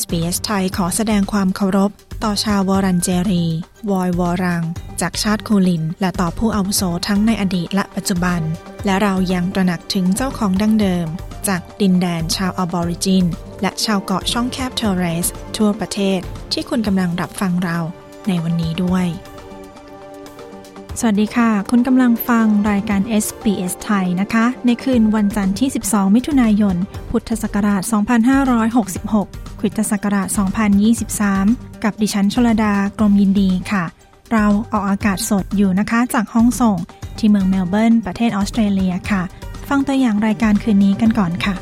[0.00, 1.90] SBS ไทยขอแสดงความเคารพ
[2.24, 3.44] ต่อชาววอรันเจรี
[3.90, 4.62] วอยวอรัง
[5.00, 8.40] จากชาติคูลิน และต่อผู้อาวุโสทั้งในอดีตและปัจจุบัน
[8.84, 11.06] และเรายังตระหนักถึงเจ้าของดั้งเดิม
[11.48, 13.24] จากดินแดนชาวอบอริจิน
[13.62, 16.20] และชาวเกาะช่องแคบทอร์เรส ทั่วประเทศ
[16.52, 17.78] ที่คุณกำลังรับฟังเรา
[18.28, 19.06] ในวันนี้ด้วย
[21.00, 26.76] สวัสดีค่ะ คุณกำลังฟังรายการ SBS ไทยนะคะ ในคืนวันจันทร์ที่ 12 มิถุนายน
[27.10, 30.28] พุทธศักราช 2566 คริสตศักราช
[31.06, 33.84] 2023 กับดิฉันชลดากรมยินดีค่ะ
[34.32, 36.78] เราออกอากาศสดอยู่นะคะจากห้องส่ง
[37.18, 39.22] ที่เมืองเมลเบิร์นประเทศออสเตรเลียค่ะ
[39.68, 41.54] ฟังตัวอย่างรายการคืนนี้กันก่อนค่ะ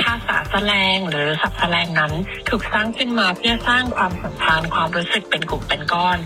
[0.00, 2.12] ภาษาแสลงหรือศัพท์แสลงนั้น
[2.48, 6.18] ถูกสร้างขึ้นมาเพื่อสร้างความสัมพันธ์ความรู้สึกเป็นกลุ่มเป็นก้อน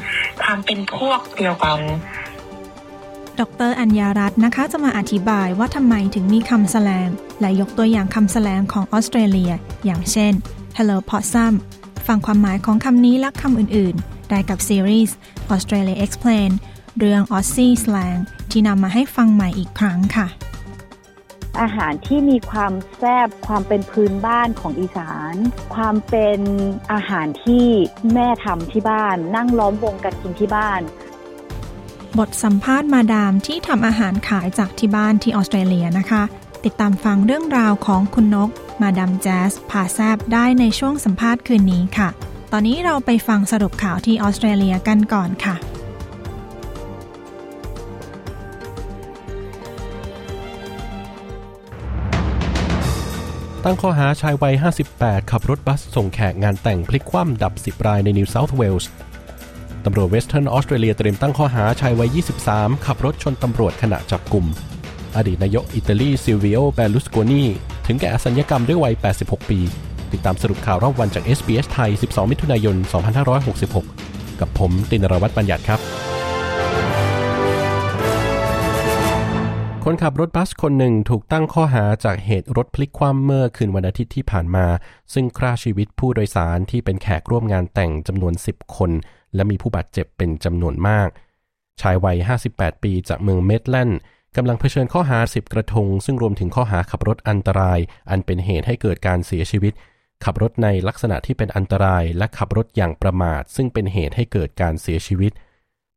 [0.43, 1.81] ความเป็นพวกเดียวกัน
[3.41, 7.09] ดรอัญญารัตน์นะคะจะมาอธิบายว่าทำไมถึงมีคำแสลง
[7.41, 9.53] และยกตัวอย่างคำแสลงของออสเตรเลีย
[9.85, 10.33] อย่างเช่น
[10.77, 11.55] Hello Possum
[12.07, 15.17] ฟังความหมายของคำนี้และคำอื่นๆ ได้กับซีรีส์
[15.55, 16.51] Australia Explain
[16.99, 20.29] เรื่อง Aussie Slang ที่นำมาให้ฟังใหม่อีกครั้งค่ะ
[21.61, 25.35] อาหารที่มีความแซบความเป็นพื้นบ้านของอีสาน
[25.75, 26.41] ความเป็น
[26.93, 27.67] อาหารที่
[28.15, 30.81] แม่ทำที่บ้าน นั่งล้อมวงกันกินที่บ้าน
[32.19, 36.23] บทสัมภาษณ์มาดามที่ทำอาหารขายจากที่บ้านที่ออสเตรเลียนะคะ
[36.65, 42.09] ติดตามฟังเรื่องราวของคุณนก มาดามแจ๊สพาแซบได้ในช่วงสัมภาษณ์คืนนี้ค่ะ
[42.53, 45.57] ตอนนี้เราไปฟังสรุปข่าวที่ออสเตรเลียกันก่อนค่ะ
[53.65, 54.55] ตั้งข้อหาชายวัย
[54.93, 58.91] 58 ขับรถบัสส่งแขกงานแต่งพลิกคว่ำดับ 10 รายในนิวเซาท์เวลส์
[59.85, 62.19] ตำรวจเวสเทิร์นออสเตรเลียเตรียมตั้งข้อหาชายวัย
[62.51, 64.47] 23 ขับรถชนตำรวจขณะจับกลุ่ม
[65.17, 67.45] อดีตนายกอิตาลีซิลวิโอเบลุสโกนี
[67.87, 69.59] ถึงแก่อสัญญกรรมด้วยวัย 86 ปี
[70.13, 72.77] ติดตามสรุปข่าวรอบวันจาก SBS ไทย 12 มิถุนายน
[73.59, 75.81] 2566 กับผมตินรวัตรบัญญัติครับ
[79.85, 84.67] คนขับรถบัสคนหนึ่งถูกตั้งข้อหาจากเหตุรถพลิกคว่ำเมื่อคืนวันอาทิตย์ที่ผ่านมา
[85.13, 88.91] ซึ่งฆ่าชีวิตผู้โดยสารที่เป็นแขกร่วมงานแต่งจำนวน 10 คน
[89.35, 91.09] และมีผู้บาดเจ็บเป็นจำนวนมาก
[91.81, 92.17] ชายวัย
[92.51, 94.01] 58 ปีจากเมืองเมดแลนด์
[94.37, 97.79] กำลังเผชิญข้อหา 10 กระทง ซึ่งรวมถึงข้อหาขับรถอันตราย
[98.11, 99.73] อันเป็นเหตุให้เกิดการเสียชีวิต
[100.25, 105.33] ขับรถในลักษณะที่เป็นอันตราย และขับรถอย่างประมาท ซึ่งเป็นเหตุให้เกิดการเสียชีวิต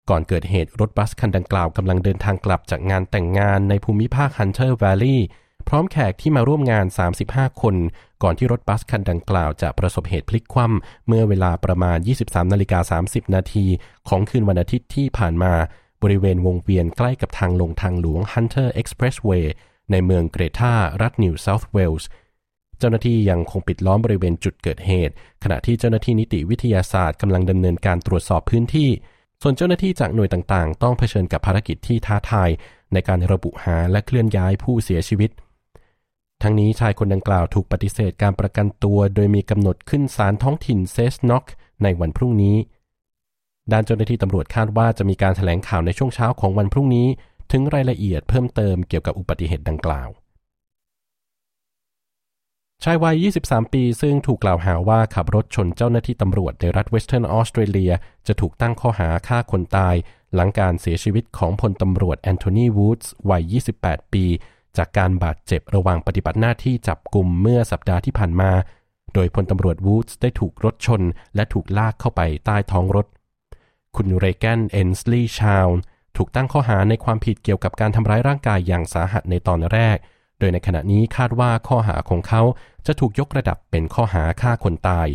[0.09, 5.25] ก่อนเกิดเหตุรถบัสคันดังกล่าวกำลังเดินทางกลับจากงานแต่งงานในภูมิภาคฮันเตอร์ v วลลีย์
[5.67, 6.85] พร้อมแขกที่มาร่วมงาน
[7.23, 7.75] 35 คน
[8.23, 13.65] ก่อนที่รถบัสคันดังกล่าวจะประสบเหตุพลิกคว่ำเมื่อเวลาประมาณ 23นาฬิกา30 นาที
[14.09, 15.53] ของคืนวันอาทิตย์ที่ผ่านมา
[16.03, 19.45] บริเวณวงเวียนใกล้กับทางลงทางหลวง Hunter Expressway
[19.91, 22.09] ในเมืองเกรธารัฐนิวเซาท์เวลส์
[22.79, 25.13] เจ้าหน้าที่ยังคงปิดล้อมบริเวณจุดเกิดเหตุ
[25.43, 28.89] ขณะที่เจ้าหน้าที่นิติวิทยาศาสตร์กำลังดำเนินการตรวจสอบพื้นที่
[29.41, 32.49] ส่วนเจ้าหน้าที่จากหน่วยต่างๆ ต้องเผชิญกับภารกิจที่ท้าทาย
[32.93, 35.29] ในการระบุหาและเคลื่อนย้ายผู้เสียชีวิต
[36.43, 41.43] ทั้งนี้ชายคนดังกล่าวถูกปฏิเสธการประกันตัว โดยมีกำหนดขึ้นศาลท้องถิ่นเซสน็อก
[41.83, 42.55] ในวันพรุ่งนี้
[43.71, 47.07] ด้านเจ้าหน้าที่ตำรวจคาดว่าจะมีการแถลงข่าวในช่วงเช้าของวันพรุ่งนี้
[47.51, 50.09] ถึงรายละเอียดเพิ่มเติมเกี่ยวกับอุบัติเหตุดังกล่าว
[52.83, 57.91] ชายวัย 23 ปี ซึ่งถูกกล่าวหาว่าขับรถชนเจ้าหน้าที่ตำรวจในรัฐเวสเทิร์นออสเตรเลีย
[58.27, 59.95] จะถูกตั้งข้อหาฆ่าคนตาย
[60.35, 64.25] หลังการเสียชีวิตของพลตำรวจแอนโทนีวูดส์วัย 28 ปี
[64.77, 68.51] จากการบาดเจ็บระหว่างปฏิบัติหน้าที่จับกลุ่มเมื่อสัปดาห์ที่ผ่านมา
[69.13, 71.01] โดยพลตำรวจวูดส์ได้ถูกรถชน
[71.35, 73.05] และถูกลากเข้าไปใต้ท้องรถ
[73.95, 75.79] คุณเรแกนเอนสลีย์ชาวน์
[76.17, 79.97] ถูกตั้งข้อหาในความผิดเกี่ยวกับการทำร้ายร่างกายอย่างสาหัสในตอนแรก
[80.39, 82.41] โดยในขณะนี้คาดว่าข้อหาของเขา
[82.85, 85.07] จะถูกยกระดับเป็นข้อหาฆ่าคนตาย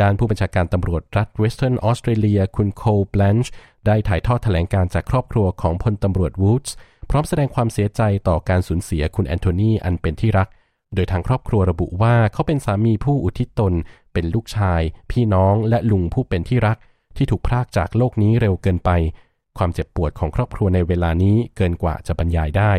[0.00, 3.52] ด้านผู้บัญชาการตำรวจรัฐเวสเทิร์นออสเตรเลียคุณโคลแบลนช์
[3.86, 6.74] ได้ถ่ายทอดแถลงการณ์จากครอบครัวของพลตำรวจวูดส์
[7.10, 10.48] พร้อมแสดงความเสียใจต่อการสูญเสียคุณแอนโทนีอันเป็นที่รัก
[10.94, 13.72] โดยทางครอบครัวระบุว่าเขาเป็นสามีผู้อุทิศตน
[14.12, 14.80] เป็นลูกชาย
[15.10, 16.76] พี่น้องและลุงผู้เป็นที่รัก
[17.16, 18.90] ที่ถูกพรากจากโลกนี้เร็วเกินไป
[19.58, 22.72] ความเจ็บปวดของครอบครัวในเวลานี้เกินกว่าจะบรรยายได้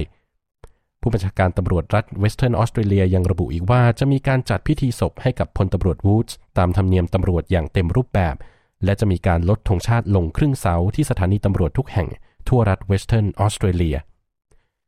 [1.01, 8.35] ผู้บัญชาการตำรวจรัฐเวสเทิร์นออสเตรเลียยังระบุอีกว่าจะมีการจัดพิธีศพให้กับพลตำรวจวูดส์ตามธรรมเนียมตำรวจอย่างเต็มรูปแบบ
[8.83, 12.07] และจะมีการลดธงชาติลงครึ่งเสาที่สถานีตำรวจทุกแห่ง
[12.47, 13.97] ทั่วรัฐเวสเทิร์นออสเตรเลีย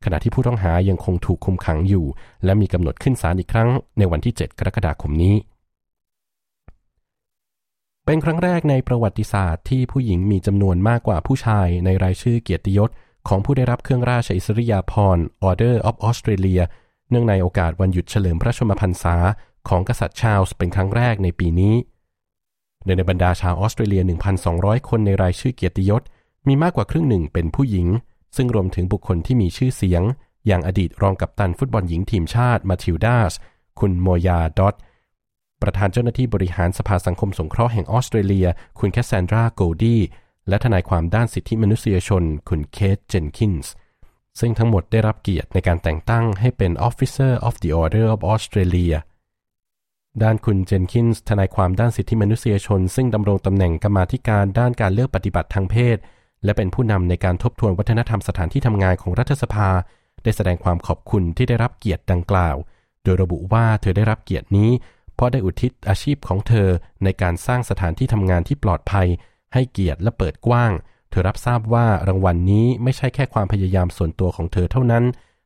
[0.04, 2.06] ขณะที่ผู้ต้องหายังคงถูกคุมขังอยู่
[2.46, 5.36] และมีกำหนดขึ้นศาลอีกครั้งในวันที่ 7 กรกฎาคมนี้
[8.06, 12.90] เป็นครั้งแรกในประวัติศาสตร์ที่ผู้หญิงมีจำนวนมากกว่าผู้ชายในรายชื่อเกียรติยศ
[13.28, 16.63] ของผู้ได้รับเครื่องราชอิสริยาภรณ์ Order of Australia
[17.10, 19.16] เนื่องในโอกาสวันหยุดเฉลิมพระชนมพรรษา
[19.69, 21.75] ของกษัตริย์ชาลส์เป็นครั้งแรกในปีนี้
[22.86, 24.04] โดยในบรรดาชาวออสเตรเลีย
[24.46, 26.01] 1,200 คนในรายชื่อเกียรติยศ
[26.48, 27.88] มีมากกว่าครึ่งหนึ่งเป็นผู้หญิง
[28.35, 30.03] ซึ่งรวมถึงบุคคลที่มีชื่อเสียง
[30.47, 33.33] อย่างอดีตรองกัปตันฟุตบอลหญิงทีมชาติมาทิลดาส
[33.79, 34.75] คุณโมยาดอต
[35.61, 38.47] ประธานเจ้าหน้าที่บริหารสภาสังคมสงเคราะห์แห่งออสเตรเลีย
[38.79, 39.97] คุณแคสซานดราโกดี
[40.49, 43.71] และทนายความด้านสิทธิมนุษยชน คุณเคทเจนคินส์
[44.39, 48.97] ซึ่งทั้งหมดได้รับเกียรติในการแต่งตั้งให้เป็น Officer of the Order of Australia
[50.23, 55.97] ด้านคุณเจนคินส์ทนายความด้านสิทธิมนุษยชน ซึ่งดำรงตำแหน่งกรรมาธิการด้านการเลือกปฏิบัติทางเพศ
[56.44, 59.69] และเป็นผู้นำในการทบทวนวัฒนธรรมสถานที่ทำงานของรัฐสภา
[60.24, 62.56] ได้แสดงความขอบคุณที่ได้รับเกียรติดังกล่าว
[63.03, 64.71] โดยระบุว่าเธอได้รับเกียรตินี้
[65.15, 66.68] เพราะได้อุทิศอาชีพของเธอ
[67.03, 69.07] ในการสร้างสถานที่ทำงานที่ปลอดภัย
[69.53, 70.71] ให้เกียรติและเปิดกว้าง
[71.09, 75.03] เธอรับทราบว่ารางวัลนนี้ไม่ใช่แค่ความพยายามส่วนตัวของเธอเท่านั้น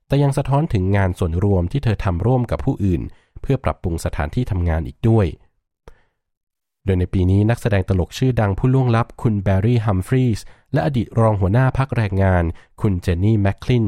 [0.07, 3.01] แต่ยังสะท้อนถึงงานส่วนรวมที่เธอทำร่วมกับผู้อื่น
[3.41, 5.25] เพื่อปรับปรุงสถานที่ทำงานอีกด้วย
[6.85, 10.39] โดยในปีนี้นักแสดงตลกชื่อดังผู้ล่วงลับคุณแบร์รี่ ฮัมฟรีส
[10.73, 12.43] และอดีตรองหัวหน้าพักแรงงาน
[12.81, 13.85] คุณเจนนี่แมคคลิน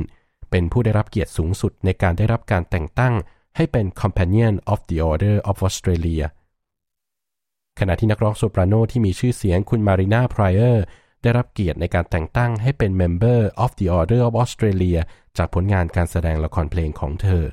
[0.52, 3.14] เป็นผู้ได้รับเกียรติสูงสุดในการได้รับการแต่งตั้ง
[3.56, 6.26] ให้เป็น Companion of the Order of Australia
[7.80, 10.84] ขณะที่นักร้องโซปราโนที่มีชื่อเสียงคุณมารีนาไพรเออร์
[11.22, 15.00] ได้รับเกียรติในการแต่งตั้งให้เป็น Member of the Order of Australia
[15.38, 17.46] จากผลงานการแสดงละครเพลงของเธอ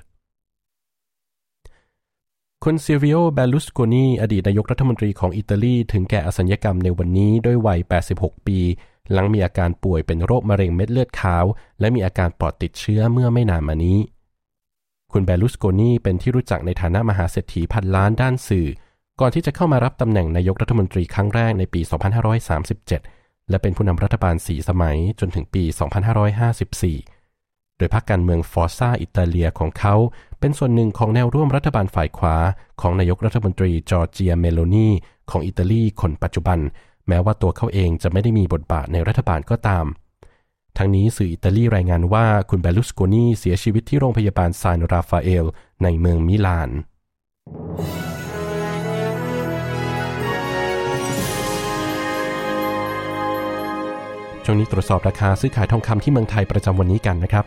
[2.65, 7.81] คุณซิวิโอ เบลุสโกนี อดีตนายกรัฐมนตรีของอิตาลี ถึงแก่อสัญญกรรมในวันนี้ด้วยวัย
[8.15, 8.59] 86 ปี
[9.13, 11.45] หลังมีอาการป่วยเป็นโรคมะเร็งเม็ดเลือดขาว
[11.81, 13.99] และมีอาการปอดติดเชื้อเมื่อไม่นานมานี้
[15.13, 18.69] คุณเบลุสโกนีเป็นที่รู้จักในฐานะมหาเศรษฐีพันล้านด้านสื่อ
[19.21, 21.81] ก่อนที่จะเข้ามารับตำแหน่งนายกรัฐมนตรีครั้งแรกในปี
[22.67, 25.65] 2537 และเป็นผู้นำรัฐบาลสี่สมัยจนถึงปี
[26.91, 29.95] 2554 โดยพรรคการเมืองฟอร์ซาอิตาเลียของเขา
[30.41, 32.37] เป็นส่วนหนึ่งของแนวร่วมรัฐบาลฝ่ายขวา
[32.81, 34.89] ของนายกรัฐมนตรีจอร์เจียเมโลนี
[35.31, 36.59] ของอิตาลีคนปัจจุบัน
[37.13, 39.85] แม้ว่าตัวเขาเองจะไม่ได้มีบทบาทในรัฐบาลก็ตาม
[40.79, 45.45] ทั้งนี้สื่ออิตาลีรายงานว่าคุณเบลุสโกนีเสียชีวิตที่โรงพยาบาลซานราฟาเอล
[45.83, 46.71] ในเมืองมิลาน
[54.45, 57.45] ช่วงนี้ตรวจสอบราคาซื้อขายทองคำที่เมืองไทยประจำวันนี้กันนะครับ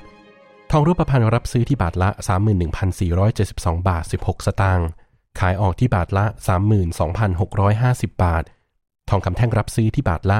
[0.71, 2.09] ทองรูปพรรณรับซื้อที่บาทละ
[2.79, 4.87] 31,472 บาท 16 สตางค์
[5.39, 6.25] ขายออกที่บาทละ
[7.43, 8.45] 32,650 บาท
[9.09, 10.39] ทองคำแท่งรับซื้อที่บาทละ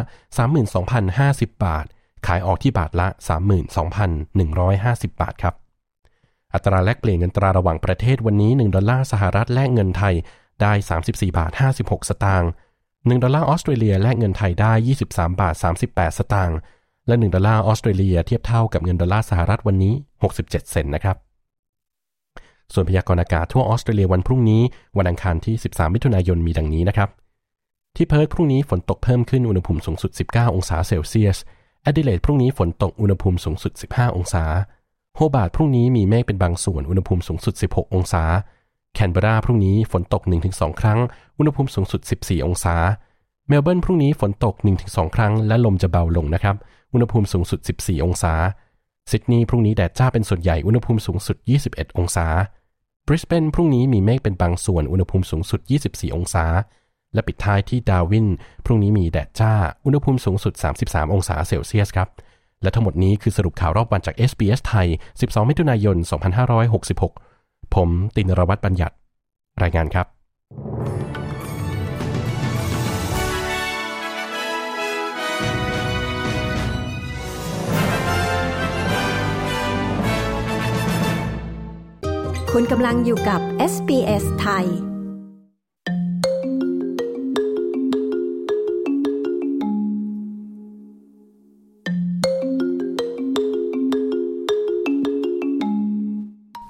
[0.82, 1.86] 32,050 บาท
[2.28, 3.08] ขายออกที่บาทละ
[4.14, 5.56] 32,150 บาทครับ
[6.54, 10.16] อัตราแลกเปลี่ยนเงินตราระหว่างประเทศวันนี้ 1 ดอลลาร์สหรัฐแลกเงินไทย
[10.62, 10.74] ได้
[11.06, 11.52] 34 บาท
[11.82, 12.50] 56 สตางค์
[12.84, 14.72] 1 ดอลลาร์ออสเตรเลียแลกเงินไทยได้
[15.06, 15.56] 23 บาท
[15.88, 16.58] 38 สตางค์
[17.08, 19.94] และ 1 ดอลลาร์ออสเตรเลียเทียบเท่ากับเงินดอลลาร์สหรัฐวันนี้
[20.26, 21.18] 67 เซนต์นะครับ
[22.74, 24.62] ส่วนพยากรณ์อากาศทั่วออสเตรเลียวันพรุ่งนี้
[24.98, 27.10] วันอังคารที่ 13 มิถุนายนมีดังนี้นะครับ
[27.96, 31.38] ที่เพิร์ธพรุ่งนี้ฝนตกเพิ่มขึ้นอุณหภูมิสูงสุด 19 องศาเซลเซียส
[31.84, 34.44] แอดิเลดพรุ่งนี้ฝนตกอุณหภูมิสูงสุด 15 องศา
[35.16, 38.24] โฮบาร์ตพรุ่งนี้มีเมฆเป็นบางส่วนอุณหภูมิสูงสุด 16 องศา
[38.94, 40.22] แคนเบราพรุ่งนี้ฝนตก
[40.52, 41.00] 1-2 ครั้ง
[41.38, 42.76] อุณหภูมิสูงสุด 14 องศา
[43.48, 46.56] เมลเบิร์นพรุ่งนี้ฝนตก 1-2 ครั้ง และลมจะเบาลงนะครับ
[46.94, 48.34] อุณหภูมิสูงสุด 14 องศา
[49.12, 51.38] ซิดนีย์พรุ่งนี้แดดจ้าเป็นส่วนใหญ่ อุณหภูมิสูงสุด
[51.68, 52.28] 21 องศา
[53.08, 55.60] บริสเบนพรุ่งนี้มีเมฆเป็นบางส่วน อุณหภูมิสูงสุด
[55.90, 56.46] 24 องศา
[57.16, 58.28] และปิดท้ายที่ดาวิน
[58.66, 59.54] พรุ่งนี้มีแดดจ้า
[59.86, 60.54] อุณหภูมิสูงสุด
[60.84, 62.10] 33 องศาเซลเซียสครับ
[62.62, 64.88] และทั้งหมดนี้คือสรุปข่าวรอบวันจาก SBS ไทย
[65.20, 65.98] 12 มิถุนายน
[66.66, 68.96] 2566 ผมตินรวัตรบัญญัติ
[69.64, 70.08] รายงานครับ
[82.52, 83.42] คุณกำลังอยู่กับ
[83.72, 84.95] SBS ไทย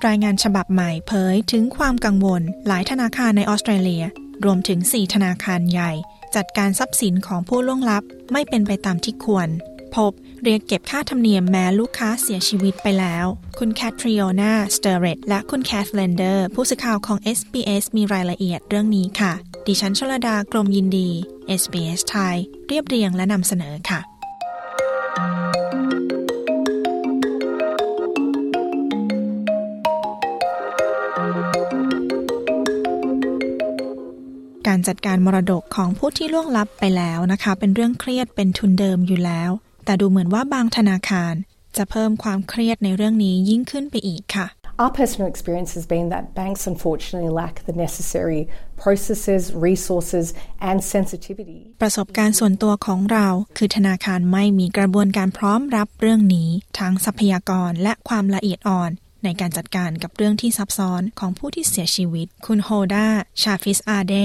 [0.06, 0.18] ราย
[1.52, 4.04] ถึงความกังวล หลายธนาคารในออสเตรเลีย
[4.46, 5.92] รวมถึง 4 ธนาคารใหญ่
[6.36, 9.48] จัดการทรัพย์สินของผู้ล่วงลับไม่เป็นไปตามที่ควร
[9.96, 10.12] พบ
[10.44, 13.26] เรียกเก็บค่าธรรมเนียมแม้ลูกค้าเสียชีวิตไปแล้ว
[13.60, 19.34] คุณแคทริโอนาสเตอร์เรตและคุณแคทเลนเดอร์ผู้สื่อข่าวของ SBS มีรายละเอียดเรื่องนี้ค่ะ
[19.68, 21.10] ดิฉันชลดากรมยินดี
[21.62, 22.36] SBS ไทย
[22.68, 24.02] เรียบเรียงและนำเสนอค่ะ
[34.76, 39.52] การจัดการมรดกของผู้ที่ล่วงลับไปแล้วนะคะ เป็นเรื่องเครียดเป็นทุนเดิมอยู่แล้ว
[39.86, 41.34] แต่ดูเหมือนว่าบางธนาคาร
[41.78, 44.48] จะเพิ่มความเครียดในเรื่องนี้ยิ่งขึ้นไปอีกค่ะ
[44.82, 48.42] Our personal experience has been that banks unfortunately lack the necessary
[48.84, 50.28] processes, resources
[50.70, 51.60] and sensitivity.
[51.82, 53.28] ประสบการณ์ส่วนตัวของเรา
[53.58, 58.92] คือธนาคารไม่มีกระบวนการพร้อมรับเรื่องนี้ ทั้งทรัพยากรและความละเอียดอ่อน
[59.24, 63.08] ในการจัดการกับเรื่องที่ซับซ้อนของผู้ที่เสียชีวิต คุณโฮดา
[63.42, 64.16] ชาฟิสอาเด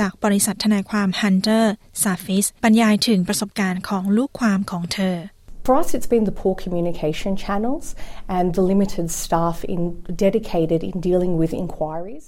[0.00, 1.64] จากบริษัททนายความ Hunter
[2.02, 5.16] s a f i s บรรยายถึงประสบการณ์ของลูกความของเธอ
[5.66, 7.86] For us, it's been the poor communication channels
[8.36, 9.80] and the limited staff in
[10.26, 12.24] dedicated in dealing with inquiries.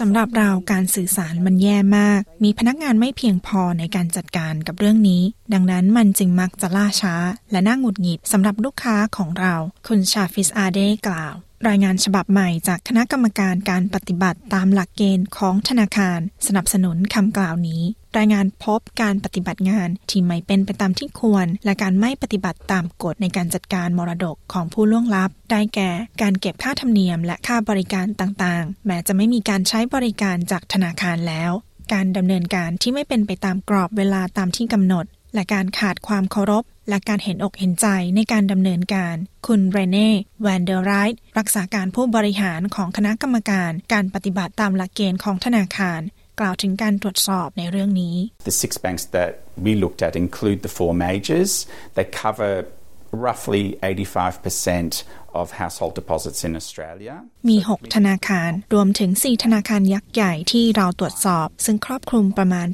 [0.00, 7.14] สำหรับเราการสื่อสารมันแย่มาก มีพนักงานไม่เพียงพอในการจัดการกับเรื่องนี้ ดังนั้นมันจึงมักจะล่าช้า
[7.50, 9.54] และน่าหงุดหงิดสำหรับลูกค้าของเรา
[9.86, 11.34] คุณชาฟิสอาเดกล่าว
[11.68, 17.82] รายงานฉบับใหม่จากคณะกรรมการการปฏิบัติตามหลักเกณฑ์ของธนาคาร สนับสนุนคำกล่าวนี้
[18.18, 25.90] รายงานพบการปฏิบัติงานที่ไม่เป็นไปตามที่ควร และการไม่ปฏิบัติตามกฎในการจัดการมรดกของผู้ล่วงลับ ได้แก่
[26.22, 31.52] การเก็บค่าธรรมเนียมและค่าบริการต่างๆ แม้จะไม่มีการใช้บริการจากธนาคารแล้ว
[31.92, 37.86] การดำเนินการที่ไม่เป็นไปตามกรอบเวลาตามที่กำหนด และการขาดความเคารพ และการเห็นอกเห็นใจ
[38.16, 40.12] ในการดำเนินการ คุณเรเน่
[40.42, 46.00] แวนเดอร์ไรท์รักษาการผู้บริหารของคณะกรรมการการปฏิบัติตามหลักเกณฑ์ของธนาคาร
[46.40, 48.16] กล่าวถึงการตรวจสอบในเรื่องนี้
[48.50, 49.30] The six banks that
[49.64, 51.50] we looked at include the four majors.
[51.96, 52.52] They cover
[53.26, 55.04] roughly 85%
[55.40, 57.14] of household deposits in Australia.
[57.48, 62.68] มี 6 ธนาคาร รวมถึง 4 ธนาคารยักษ์ใหญ่ที่เราตรวจสอบ ซึ่งครอบคลุมประมาณ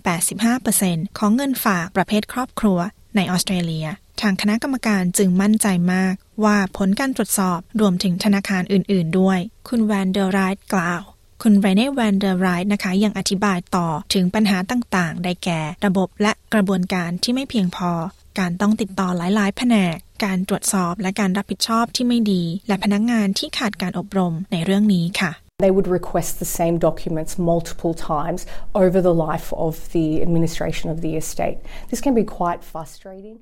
[0.56, 2.78] 85%ของเงินฝากประเภทครอบครัว
[3.18, 3.86] ในออสเตรเลีย
[4.20, 11.02] ทางคณะกรรมการจึงมั่นใจมากว่าผลการตรวจสอบรวมถึงธนาคารอื่น ๆ ด้วย คุณแวนเดอร์ไรท์กล่าว
[11.42, 17.90] คุณเรเน่แวนเดอร์ไรท์นะคะยังอธิบายต่อถึงปัญหาต่าง ๆ ได้แก่ ระบบและกระบวนการที่ไม่เพียงพอ
[18.38, 28.46] การต้องติดต่อหลาย ๆ แผนก การตรวจสอบและการรับผิดชอบที่ไม่ดี และพนักงานที่ขาดการอบรมในเรื่องนี้ค่ะ They would request the same documents multiple times
[28.76, 31.58] over the life of the administration of the estate.
[31.90, 33.36] This can be quite frustrating.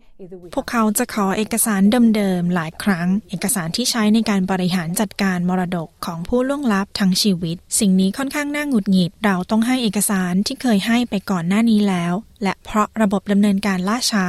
[0.54, 1.82] พวกเขาจะขอเอกสาร
[2.16, 14.26] เดิมๆหลายครั้ง เอกสารที่ใช้ในการบริหารจัดการมรดกของผู้ล่วงลับทั้งชีวิต สิ่งนี้ค่อนข้างน่าหงุดหงิด เราต้องให้เอกสารที่เคยให้ไปก่อนหน้านี้แล้ว และเพราะระบบดำเนินการล่าช้า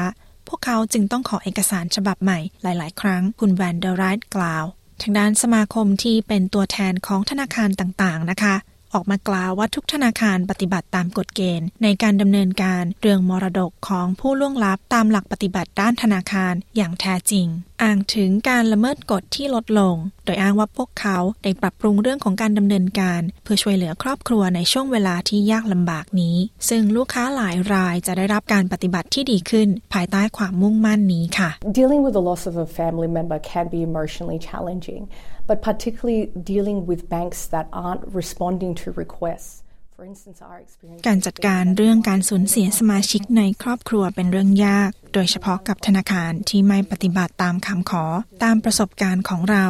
[0.47, 4.65] พวกเขาจึงต้องขอเอกสารฉบับใหม่หลาย ๆ ครั้งคุณแวนเดอร์ไรท์กล่าว
[5.01, 8.55] ทางด้านสมาคมที่เป็นตัวแทนของธนาคารต่างๆนะคะ
[8.93, 17.47] ออกมากล่าวว่าทุกธนาคารปฏิบัติตามกฎเกณฑ์ ในการดำเนินการเรื่องมรดกของผู้ล่วงลับตามหลักปฏิบัติด้านธนาคารอย่างแท้จริง
[17.81, 19.95] อ้างถึงการละเมิดกฎที่ลดลง
[20.27, 26.35] โดยอ้างว่าพวกเขาได้ปรับปรุงเรื่องของการดำเนินการ เพื่อช่วยเหลือครอบครัวในช่วงเวลาที่ยากลำบากนี้
[26.69, 35.01] ซึ่งลูกค้าหลายรายจะได้รับการปฏิบัติที่ดีขึ้น ภายใต้ความมุ่งมั่นนี้ค่ะ Dealing with the loss of a family member can be emotionally challenging,
[35.49, 36.21] but particularly
[36.53, 39.51] dealing with banks that aren't responding to requests.
[39.97, 48.05] For instance, our experience การจัดการเรื่องการสูญเสียสมาชิกในครอบครัวเป็นเรื่องยาก โดยเฉพาะกับธนาคารที่ไม่ปฏิบัติตามคำขอ
[48.43, 49.65] ตามประสบการณ์ของเรา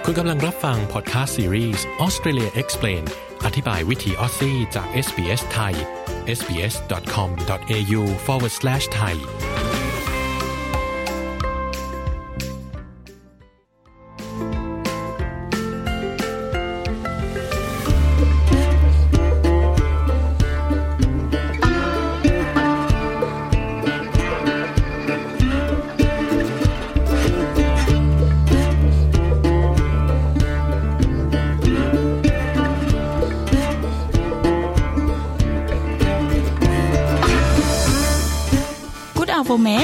[0.03, 3.03] คุณกำลังรับฟังพอดแคสต์ซีรีส์ Australia Explain
[3.45, 5.75] อธิบายวิธีออสซี่จาก SBS ไทย
[6.37, 9.78] sbs.com.au forward slash thai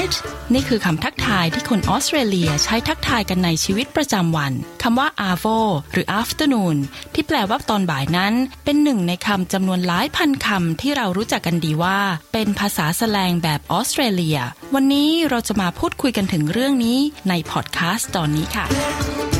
[0.06, 0.14] it
[0.54, 5.58] นี่คือคำทักทายที่คนออสเตรเลียใช้ทักทายกันในชีวิตประจำวันคำว่า avo
[5.92, 6.76] หรือ afternoon
[7.14, 8.34] ที่แปลว่าตอนบ่ายนั้น
[8.64, 11.98] เป็นหนึ่งในคำจำนวนหลายพันคำที่เรารู้จักกันดีว่า
[12.32, 14.38] เป็นภาษาแสลงแบบออสเตรเลีย
[14.74, 16.98] วันนี้เราจะมาพูดคุยกันถึงเรื่องนี้
[17.28, 19.35] ในพอดแคสต์ตอนนี้ค่ะ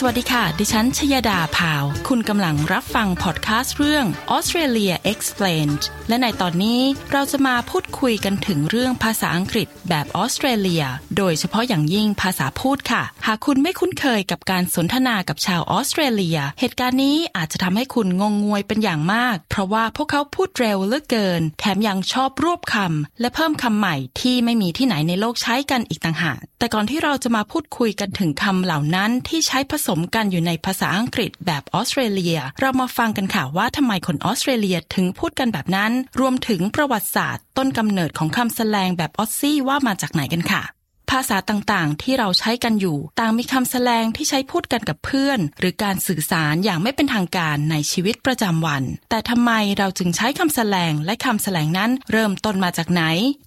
[0.00, 6.80] สวัสดีค่ะ ดิฉันชยดาพาว คุณกำลังรับฟังพอดคาสต์เรื่อง Australia Explained และในตอนนี้
[7.12, 10.84] เราจะมาพูดคุยกันถึงเรื่องภาษาอังกฤษแบบออสเตรเลีย
[11.16, 40.64] โดยเฉพาะอย่างยิ่งภาษาพูดค่ะ หากคุณไม่คุ้นเคยกับการสนทนากับชาวออสเตรเลีย เหตุการณ์นี้อาจจะทำให้คุณงงงวยเป็นอย่างมาก เพราะว่าพวกเขาพูดเร็วเหลือเกิน แถมยังชอบรวบคำและเพิ่มคำใหม่ที่ไม่มีที่ไหนในโลกใช้กันอีกต่างหาก แต่ก่อนที่เราจะมาพูดคุยกันถึงคำเหล่านั้นที่ใช้ผสมกันอยู่ในภาษาอังกฤษแบบออสเตรเลีย เรามาฟังกันค่ะว่าทำไมคนออสเตรเลียถึงพูดกันแบบนั้น รวมถึงประวัติศาสตร์ ต้นกำเนิดของคำแสลงแบบออสซี่ว่ามาจากไหนกันค่ะ
[41.10, 53.02] ภาษาต่างๆ ที่เราใช้กันอยู่ ต่างมีคำแสลงที่ใช้พูดกันกับเพื่อน หรือการสื่อสารอย่างไม่เป็นทางการในชีวิตประจำวัน แต่ทำไมเราจึงใช้คำแสลงและคำแสลงนั้นเริ่มต้นมาจากไหน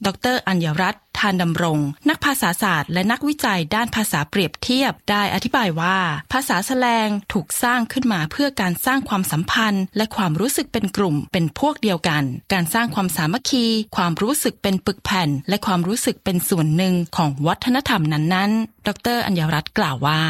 [0.06, 5.97] ดร อัญญรัตน์ทานดำรง นักภาษาศาสตร์ และนักวิจัยด้านภาษาเปรียบเทียบ ได้อธิบายว่า
[6.34, 20.21] ภาษาแสลงถูกสร้างขึ้นมาเพื่อการสร้างความสัมพันธ์ และความรู้สึกเป็นกลุ่ม เป็นพวกเดียวกัน การสร้างความสามัคคี ความรู้สึกเป็นปึกแผ่น และความรู้สึกเป็นส่วนหนึ่งของวัฒนธรรมนั้นๆ ดร อัญญรัตน์กล่าวว่า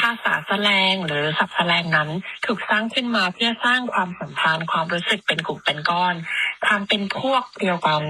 [0.00, 2.08] ภาษาแสลงหรือสับแสลงนั้น
[2.46, 6.14] ถูกสร้างขึ้นมาเพื่อสร้างความสัมพันธ์ความรู้สึกเป็นกลุ่มเป็นก้อน
[6.66, 8.02] ความเป็นพวกเดียวกัน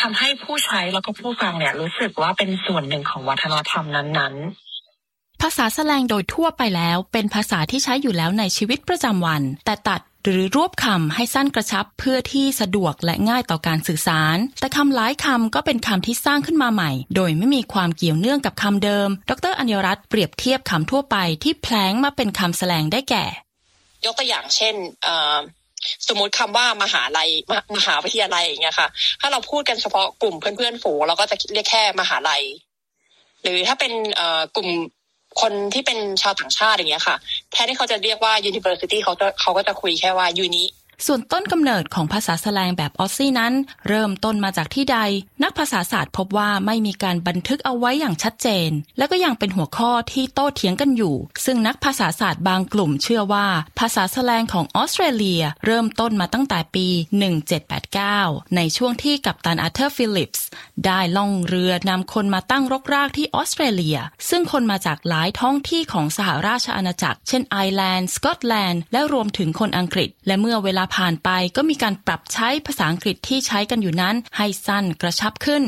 [0.00, 23.24] ทำให้ผู้ใช้แล้วก็ผู้ฟังเนี่ย รู้สึกว่าเป็นส่วนหนึ่งของวัฒนธรรมนั้นๆ ภาษาแสดงโดยทั่วไปแล้ว เป็นภาษาที่ใช้อยู่แล้วในชีวิตประจำวัน แต่ตัดหรือรวบคำให้สั้นกระชับเพื่อที่สะดวกและง่ายต่อการสื่อสาร แต่คำหลายคำก็เป็นคำที่สร้างขึ้นมาใหม่ โดยไม่มีความเกี่ยวเนื่องกับคำเดิม ดรอัญญรัตน์เปรียบเทียบคำทั่วไปที่แพลงมาเป็นคำแสลงได้แก่
[24.04, 24.74] ยกตัวอย่างเช่น
[26.08, 27.28] สมมติคำว่ามหาลัย
[27.76, 28.88] มหาวิทยาลัยอย่างเงี้ยค่ะ
[29.20, 32.42] ถ้าเราพูดกันเฉพาะกลุ่มเพื่อนๆฝูงเราก็จะเรียกแค่มหาลัย
[33.42, 33.92] หรือถ้าเป็น
[34.56, 34.70] กลุ่ม
[35.40, 37.16] คนที่เป็นชาวต่างชาติอย่างเงี้ยค่ะ
[37.52, 40.64] แทนที่เขาจะเรียกว่า university เขาจะเขาก็จะคุยแค่ว่า uni
[41.06, 43.52] ส่วนต้นกำเนิดของภาษาแสลงแบบออสซี่นั้น
[43.88, 44.98] เริ่มต้นมาจากที่ใด
[45.42, 53.46] นักภาษาศาสตร์พบว่าไม่มีการบันทึกเอาไว้อย่างชัดเจน และก็ยังเป็นหัวข้อที่โต้เถียงกันอยู่ ซึ่งนักภาษาศาสตร์บางกลุ่มเชื่อว่า
[53.78, 56.86] ภาษาแสลงของออสเตรเลีย เริ่มต้นมาตั้งแต่ปี
[57.70, 60.46] 1789 ในช่วงที่กัปตันอาร์เธอร์ฟิลิปส์
[60.84, 75.64] ได้ล่องเรือนำคนมาตั้งรกรากที่ออสเตรเลีย ซึ่งคนมาจากหลายท้องที่ของสหราชอาณาจักร เช่นไอร์แลนด์ สกอตแลนด์ และรวมถึงคนอังกฤษ และเมื่อเวลาผ่านไปก็มีการปรับใช้ภาษาอังกฤษที่ใช้กันอยู่นั้น ให้สั้นกระชับขึ้น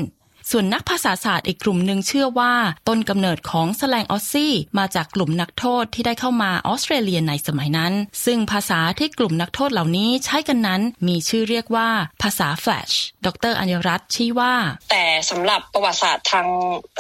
[0.51, 2.55] ส่วนนักภาษาศาสตร์อีกกลุ่มหนึ่งเชื่อว่า
[2.89, 7.93] ต้นกำเนิดของแสลงออสซี่มาจากกลุ่มนักโทษที่ได้เข้ามาออสเตรเลียในสมัยนั้น
[8.25, 11.89] ซึ่งภาษาที่กลุ่มนักโทษเหล่านี้ใช้กันนั้น มีชื่อเรียกว่า
[12.23, 12.91] ภาษาแฟลช
[13.27, 14.55] ดรอัญรัตน์ชี้ว่า
[14.91, 16.47] แต่สำหรับประวัติศาสตร์ทาง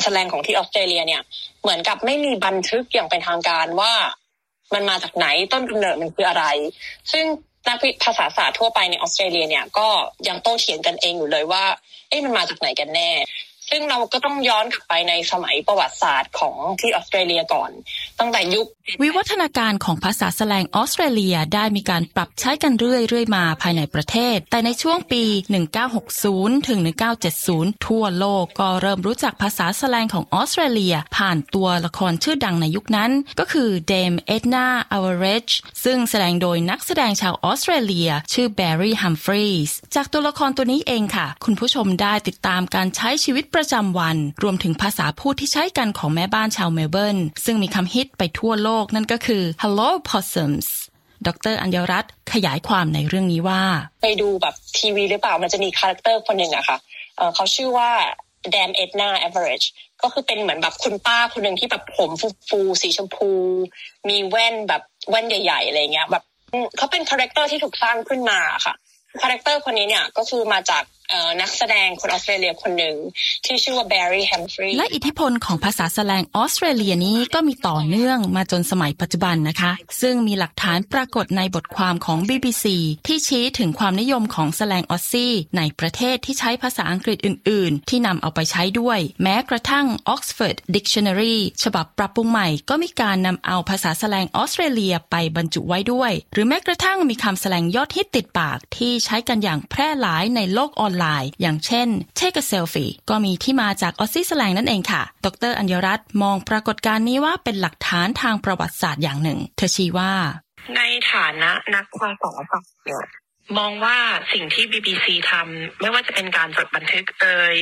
[0.02, 1.22] แสลงของที่ออสเตรเลียเนี่ย
[1.62, 3.92] เหมือนกับไม่มีบันทึกอย่างเป็นทางการว่า
[4.74, 6.44] มันมาจากไหนต้นกำเนิดมันคืออะไร
[7.12, 7.24] ซึ่ง
[7.68, 9.88] นักภาษาศาสตร์ทั่วไปในออสเตรเลียเนี่ยก็
[10.28, 11.64] ยังโต้เถียงกันเองอยู่เลยว่า
[12.08, 13.10] เอ๊ะมันมาจากไหนกันแน่
[13.70, 17.70] ซึ่งเราก็ต้องย้อนกลับไปในสมัยประวัติศาสตร์ของที่ออสเตรเลียก่อน
[18.18, 18.66] ตั้งแต่ยุค
[19.02, 25.24] วิวัฒนาการของภาษาแสลงออสเตรเลียได้มีการปรับใช้กันเรื่อยๆมาภายในประเทศ แต่ในช่วงปี
[25.96, 26.80] 1960 ถึง
[27.32, 35.48] 1970 ทั่วโลกก็เริ่มรู้จักภาษาแสลงของออสเตรเลีย ผ่านตัวละครชื่อดังในยุคนั้น ก็คือเดมเอ็ดนาอเวเรจ
[35.84, 50.68] ซึ่งแสดงโดยนักแสดงชาวออสเตรเลีย ชื่อแบร์รี่ฮัมฟรีสจากตัวละครตัวนี้เองค่ะ คุณผู้ชมได้ติดตามการใช้ชีวิตประประจำวัน รวมถึงภาษาพูดที่ใช้กันของแม่บ้านชาวเมลเบิร์น ซึ่งมีคำฮิตไปทั่วโลกนั่นก็คือ hello possums
[51.26, 53.62] ดรอัญญรัตน์ขยายความในเรื่องนี้ว่า
[54.02, 56.78] ไปดูแบบทีวีหรือเปล่ามันจะมีคาแรคเตอร์คนหนึ่งอะค่ะ
[57.16, 57.90] เขาชื่อว่า
[58.50, 59.62] Dame Edna Everage
[60.02, 62.10] ก็คือเป็นเหมือนแบบคุณป้าคนหนึ่งที่แบบผม
[62.48, 63.30] ฟูๆสีชมพู
[64.08, 66.24] มีแว่นแบบแว่นใหญ่ๆอะไรเงี้ยแบบ
[66.76, 68.74] เขาเป็นคาแรคเตอร์ที่ถูกสร้างขึ้นมาค่ะ
[69.22, 70.82] คาแรคเตอร์คนนี้เนี่ยก็คือมาจาก
[71.40, 72.96] นักแสดงคนออสเตรเลียคนหนึ่ง
[73.44, 82.64] ที่ชื่อว่าแบร์รี่แฮมฟรีและอิทธิพลของภาษาแสลงออสเตรเลียนี้ก็มีต่อเนื่องมาจนสมัยปัจจุบันนะคะ ซึ่งมีหลักฐานปรากฏในบทความของ BBC
[83.06, 110.12] ที่ชี้ถึงความนิยมของแสลงออสซี่ในประเทศที่ใช้ภาษาอังกฤษอื่น ๆ ที่นำเอาไปใช้ด้วย แม้กระทั่ง Oxford Dictionary ฉบับปรับปรุงใหม่ก็มีการนำเอาภาษาแสลงออสเตรเลียไปบรรจุไว้ด้วย หรือแม้กระทั่งมีคำแสลงยอดฮิตติดปากที่ใช้กันอย่างแพร่หลายในโลกออนไลน์ อย่างเช่น Take a selfie ก็มีที่มาจากออสซี่แสลงนั่นเองค่ะ ดรอัญญรัตน์มองปรากฏการณ์นี้ว่าเป็นหลักฐานทางประวัติศาสตร์อย่างหนึ่ง เธอชี้ว่า
[110.76, 110.80] ใน
[111.12, 112.42] ฐานะนักความสอน
[112.86, 113.04] เนี่ย
[113.58, 113.98] มองว่า
[114.32, 117.54] สิ่งที่ BBC ทำไม่ว่าจะเป็นการจดบันทึกเอย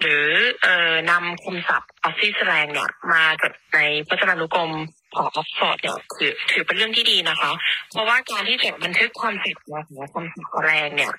[0.00, 0.26] หรือ
[0.62, 3.78] เอ่อนำคำศัพท์ Aussie slang เนี่ยมาจดใน
[4.08, 4.70] พจนานุกรม
[5.16, 7.50] ของออฟฟอร์ดเนี่ยถือถือเป็นเรื่องที่ดีนะคะ
[7.90, 11.12] เพราะว่าการที่จดบันทึกความผิดของคำศัพท์แสลงเนี่ย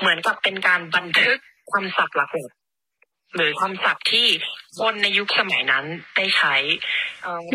[0.00, 1.38] เหมือนกับเป็นการบันทึก
[1.72, 2.30] คำศัพท์หลัก
[3.36, 4.26] หรือคำศัพท์ที่
[4.80, 5.84] คนในยุคสมัยนั้น
[6.16, 6.54] ได้ใช้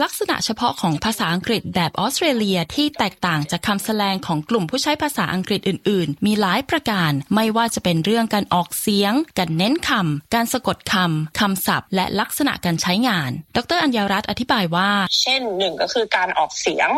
[0.04, 14.89] ลักษณะเฉพาะของภาษาอังกฤษแบบออสเตรเลียที่แตกต่างจากคำแสลงของกลุ่มผู้ใช้ภาษาอังกฤษอื่น ๆ มีหลายประการ ไม่ว่าจะเป็นเรื่องการออกเสียง การเน้นคำ การสะกดคำ คำศัพท์ และลักษณะการใช้งาน ดร อัญญารัตน์อธิบายว่า
[15.21, 16.89] เช่นหนึ่งก็คือการออกเสียง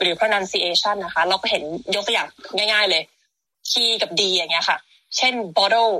[0.00, 1.62] หรือ pronunciation นะคะ เราก็เห็น
[1.94, 2.28] ยกตัวอย่าง
[2.72, 3.02] ง่าย ๆ เลย
[3.72, 4.78] T กับ D อย่างเงี้ยค่ะ
[5.16, 5.92] เช่น bottle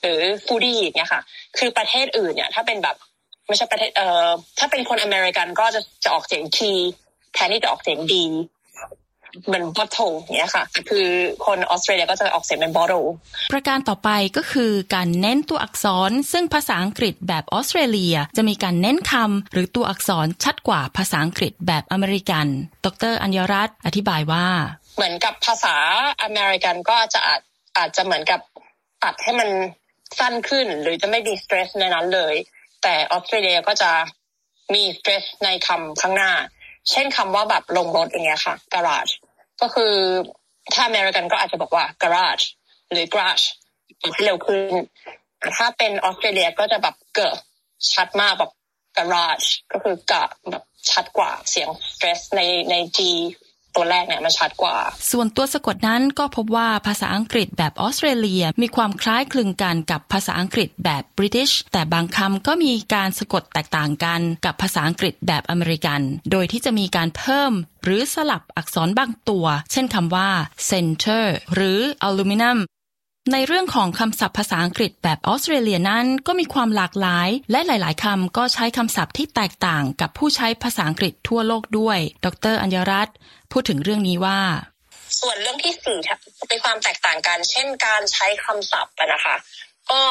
[0.00, 1.20] หรือ foodie อย่างเงี้ยค่ะ
[1.58, 2.96] คือประเทศอื่นเนี่ย ถ้าเป็นแบบ
[3.46, 4.28] ไม่ใช่ประเทศเอ่อ
[4.58, 6.58] ถ้าเป็นคนอเมริกันก็จะจะออกเสียง T
[7.34, 8.14] แทนที่จะออกเสียง D
[9.46, 11.06] เหมือน bottle เนี้ยค่ะ คือ
[11.46, 13.06] คนออสเตรเลียก็จะออกเสียงเป็น bottle
[13.52, 22.46] ประการต่อไปก็คือการเน้นตัวอักษร ซึ่งภาษาอังกฤษแบบออสเตรเลีย จะมีการเน้นคำหรือตัวอักษรชัดกว่าภาษาอังกฤษแบบอเมริกัน
[22.84, 24.46] ดร อัญญรัตน์อธิบายว่า
[25.00, 25.76] เหมือนกับภาษา
[26.22, 27.40] อเมริกันก็จะอาจ
[27.76, 28.40] อาจจะเหมือนกับ
[29.02, 29.48] ตัดให้มัน
[30.18, 32.34] สั้นขึ้น หรือจะไม่มีสเตรสในนั้นเลย
[32.82, 33.90] แต่ออสเตรเลียก็จะ
[34.74, 36.32] มีสเตรสในคำข้างหน้า
[36.90, 39.12] เช่นคำว่าแบบลงรถอย่างเงี้ยค่ะ garage
[39.60, 39.94] ก็คือ
[40.74, 42.44] ถ้าอเมริกันก็อาจจะบอกว่า garage
[42.90, 43.44] หรือ garage
[43.98, 44.74] ให้เร็วขึ้น
[45.56, 47.36] ถ้าเป็นออสเตรเลียก็จะแบบเกิด
[47.92, 48.50] ชัดมากแบบ
[48.96, 52.98] garage ก็คือกะแบบชัดกว่าเสียง stress ในใน G
[53.76, 54.76] ตัวแรกเนี่ยมันชัดกว่า
[55.10, 67.52] ส่วนตัวสะกดนั้นก็พบว่าภาษาอังกฤษแบบออสเตรเลียมีความคล้ายคลึงกันกับภาษาอังกฤษแบบบริติชแต่บางคำก็มีการสะกดแตกต่างกันกับภาษาอังกฤษแบบอเมริกัน โดยที่จะมีการเพิ่ม
[67.84, 70.30] หรือสลับอักษรบางตัว เช่นคำว่า
[70.70, 72.58] center หรือ aluminum
[73.32, 83.14] ในเรื่องของคำศัพท์ภาษาอังกฤษแบบออสเตรเลียนั้นก็มีความหลากหลาย และหลาย ๆคำก็ใช้คำศัพท์ที่แตกต่างกับผู้ใช้ภาษาอังกฤษทั่วโลกด้วย ดร อัญญรัตน์
[83.52, 84.40] พูดถึงเรื่องนี้ว่า
[85.20, 85.98] ส่วนเรื่องที่สี่
[86.48, 89.36] เป็นความแตกต่างกัน เช่น การใช้คำศัพท์นะคะ
[89.90, 90.02] ก็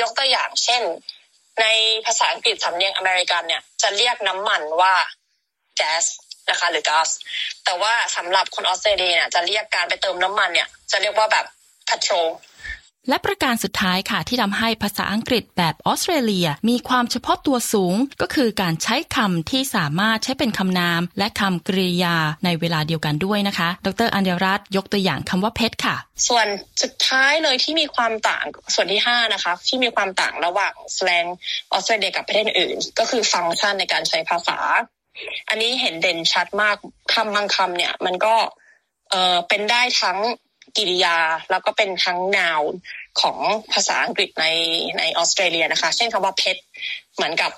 [0.00, 0.82] ยกตัวอย่างเช่น
[1.60, 1.66] ใน
[2.06, 4.94] ภาษาอังกฤษสำเนียงอเมริกันเนี่ยจะเรียกน้ำมันว่า
[5.80, 6.04] gas
[6.50, 7.08] นะคะ หรือก๊าซ
[7.64, 11.44] แต่ว่าสำหรับคนออสเตรเลียเนี่ยจะเรียกการไปเติมน้ำมันเนี่ย จะเรียกว่าแบบ
[11.88, 12.28] petrol
[13.08, 25.96] และประการสุดท้ายค่ะที่ทำให้ภาษาอังกฤษแบบออสเตรเลีย มีความเฉพาะตัวสูง ก็คือการใช้คำที่สามารถใช้เป็นคำนาม และคำกริยาในเวลาเดียวกันด้วยนะคะ ดรอัญญรัตน์ยกตัวอย่างคำว่าเพชรค่ะ
[26.28, 26.46] ส่วน
[26.82, 31.24] สุดท้ายเลยที่มีความต่างส่วนที่ 5 นะคะ ที่มีความต่างระหว่างสแลง
[31.72, 34.58] ออสเตรเลียกับประเทศอื่น ก็คือฟังก์ชันในการใช้ภาษา
[35.48, 36.76] อันนี้เห็นเด่นชัดมาก
[37.14, 38.34] คำบางคำเนี่ย มันก็
[39.10, 40.18] เออเป็นได้ทั้ง
[40.76, 41.16] กิริยา
[41.50, 42.62] แล้วก็เป็นทั้งนาว
[43.20, 43.38] ของ
[43.72, 44.46] ภาษาอังกฤษใน
[44.98, 46.56] ในออสเตรเลียนะคะ เช่นคำว่าเพช
[47.16, 47.50] เหมือนกับ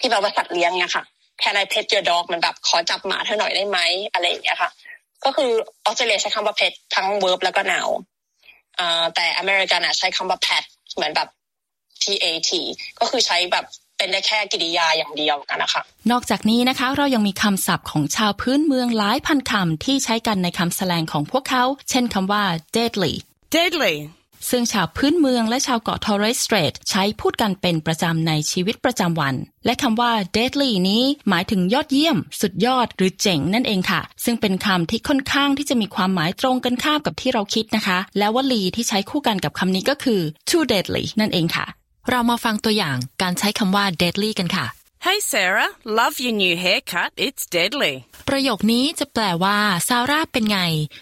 [0.00, 1.04] ที่แปลว่าสัตว์เลี้ยงเนี่ยค่ะ
[1.40, 3.78] แค่ไรเพชเจอดอกมันแบบขอจับหมาเธอหน่อยได้ไหม
[4.12, 4.70] อะไรอย่างเงี้ยค่ะ
[5.24, 5.50] ก็คือ
[5.84, 7.88] ออสเตรเลียใช้คำว่า pash ทั้ง verb แล้วก็ noun
[9.14, 11.28] แต่อเมริกันอะใช้คำว่า pet เหมือนแบบ
[12.02, 12.50] TAT
[12.98, 13.64] ก็คือใช้แบบ
[14.00, 22.44] เป็นได้แค่กริยาอย่างเดียวกันนะคะนอกจากนี้นะคะเรายังมีคำศัพท์ของชาวพื้นเมืองหลายพันคำที่ใช้กันในคำแสลงของพวกเขา เช่นคำว่า
[22.76, 23.14] deadly
[23.54, 23.96] deadly
[24.50, 29.34] ซึ่งชาวพื้นเมืองและชาวเกาะ Torres Strait ใช้พูดกันเป็นประจำในชีวิตประจำวัน
[29.66, 41.66] และคำว่า deadly นี้หมายถึงยอดเยี่ยม สุดยอดหรือเจ๋งนั่นเองค่ะ ซึ่งเป็นคำที่ค่อนข้างที่จะมีความหมายตรงกันข้ามกับที่เราคิดนะคะ และวลีที่ใช้คู่กันกับคำนี้ก็คือ too deadly นั่นเองค่ะ
[42.08, 44.66] เรามาฟังตัวอย่างการใช้คำว่า deadly กันค่ะ
[45.06, 47.94] Hey Sarah love your new haircut it's deadly
[48.28, 49.58] ประโยคนี้จะแปลว่า
[49.88, 50.58] ซาร่าเป็นไง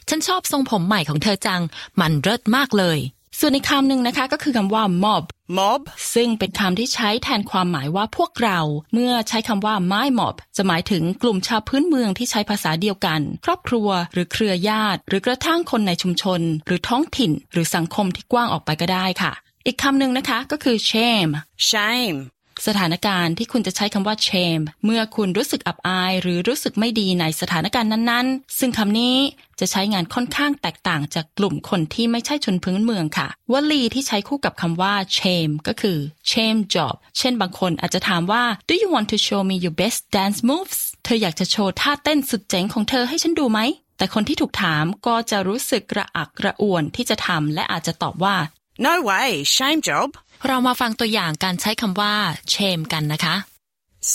[0.09, 1.63] ฉันชอบทรงผมใหม่ของเธอจัง
[2.01, 2.99] มันเลิศมากเลย
[3.41, 5.25] ส่วนอีกคำหนึ่งนะคะก็คือคำว่า mob
[5.59, 5.81] mob
[6.15, 8.61] ซึ่งเป็นคำที่ใช้แทนความหมายว่าพวกเรา
[8.93, 19.33] เมื่อใช้คำว่า my mob จะหมายถึงกลุ่มชาวพื้นเมืองที่ใช้ภาษาเดียวกัน ครอบครัว หรือเครือญาติ หรือกระทั่งคนในชุมชน หรือท้องถิ่น หรือสังคมที่กว้างออกไปก็ได้ค่ะ
[19.71, 21.33] อีกคำหนึ่งนะคะก็คือ shame
[21.69, 22.19] shame
[22.67, 29.17] สถานการณ์ที่คุณจะใช้คำว่า shame เมื่อคุณรู้สึกอับอาย หรือรู้สึกไม่ดีในสถานการณ์นั้นๆ ซึ่งคำนี้
[29.61, 35.99] จะใช้งานค่อนข้างแตกต่างจากกลุ่มคนที่ไม่ใช่ชนพื้นเมืองค่ะวลีที่ใช้คู่กับคำว่า shame ก็คือ
[36.31, 43.61] shame job เช่นบางคนอาจจะถามว่า do you want to show me your best dance moves เธออยากจะโชว์ท่าเต้นสุดเจ๋งของเธอให้ฉันดูไหม
[43.99, 48.37] แต่คนที่ถูกถามก็จะรู้สึกกระอักกระอ่วนที่จะทำและอาจจะตอบว่า
[48.87, 50.09] no way shame job
[50.47, 52.15] เรามาฟังตัวอย่างการใช้คำว่า
[52.53, 53.37] shame กันนะคะ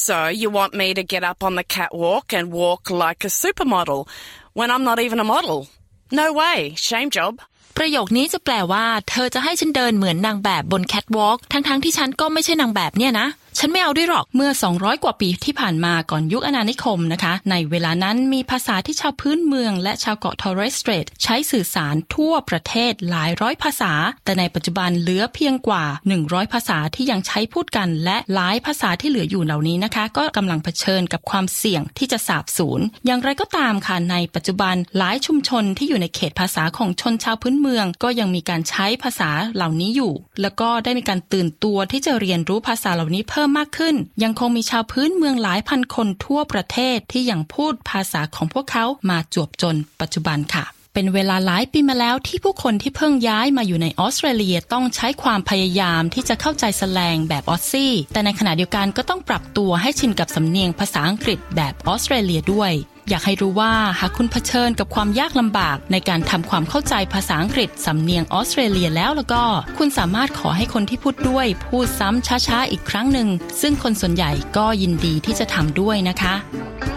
[0.06, 4.02] So you want me to get up on the catwalk and walk like a supermodel
[4.58, 5.60] when I'm not even a model?
[6.22, 7.34] No way, shame job.
[7.78, 13.28] ประโยคนี้จะแปลว่า เธอจะให้ฉันเดินเหมือนนางแบบบนแคทวอล์กทั้งๆที่ฉันก็ไม่ใช่นางแบบเนี่ยนะ
[13.60, 23.94] ฉันไม่เอาด้วยหรอกเมื่อ 200 กว่าปีที่ผ่านมาก่อนยุคอาณานิคมนะคะ ในเวลานั้นมีภาษาที่ชาวพื้นเมือง และชาวเกาะทอร์เรสเตรทใช้สื่อสารทั่วประเทศหลายร้อยภาษา
[24.26, 25.86] แต่ในปัจจุบันเหลือเพียงกว่า
[26.20, 62.74] 100 ภาษาที่ยังใช้พูดกัน และหลายภาษาที่เหลืออยู่เหล่านี้นะคะ ก็กำลังเผชิญกับความเสี่ยงที่จะสาบสูญอย่างไรก็ตามค่ะในปัจจุบันหลายชุมชนที่อยู่ในเขตภาษาของชนชาวพื้นเมือง ก็ยังมีการใช้ภาษาเหล่านี้อยู่ แล้วก็ได้มีการตื่นตัวที่จะเรียนรู้ภาษาเหล่านี้เพิ่มมากขึ้น ยังคงมีชาวพื้นเมืองหลายพันคนทั่วประเทศที่ยังพูดภาษาของพวกเขามาจวบจนปัจจุบันค่ะเป็นเวลาหลายปีมาแล้วที่ผู้คนที่เพิ่งย้ายมาอยู่ในออสเตรเลียต้องใช้ความพยายามที่จะเข้าใจแสลงแบบออสซี่ แต่ในขณะเดียวกันก็ต้องปรับตัวให้ชินกับสำเนียงภาษาอังกฤษแบบออสเตรเลียด้วย
[63.10, 69.44] อยากให้รู้ว่าหากคุณเผชิญกับความยากลำบากในการทำความเข้าใจภาษาอังกฤษสำเนียงออสเตรเลียแล้วแล้วก็
[69.78, 73.30] คุณสามารถขอให้คนที่พูดด้วย พูดซ้ำช้าๆอีกครั้งหนึ่ง
[73.62, 76.36] ซึ่งคนส่วนใหญ่ก็ยินดีที่จะทำด้วยนะคะ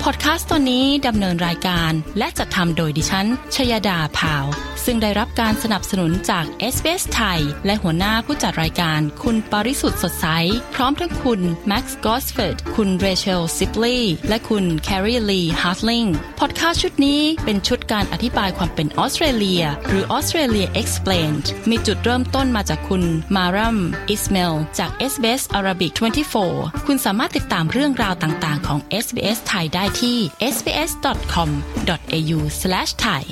[0.03, 4.47] พอดแคสต์ตอนนี้ดำเนินรายการ และจัดทำโดยดิฉันชยดาพาว
[4.85, 10.27] ซึ่งได้รับการสนับสนุนจาก SBS ไทย และหัวหน้าผู้จัดรายการ คุณปริสุทธ์สดใส
[10.75, 16.05] พร้อมทั้งคุณแม็กซ์กอสเฟิร์ดคุณเรเชลซิปลีและคุณแครีลีฮาร์ทลิง
[16.41, 23.03] พอดแคสต์ชุดนี้เป็นชุดการอธิบายความเป็นออสเตรเลีย หรือ Australia Explained มีจุดเริ่มต้นมาจากคุณ
[23.37, 23.79] มารัม
[24.09, 25.93] อิสเมลจาก SBS Arabic
[26.39, 30.19] 24 คุณสามารถติดตามเรื่องราวต่างๆ ของ SBS ไทยได้ที่
[30.55, 33.23] sbs.com.au/thai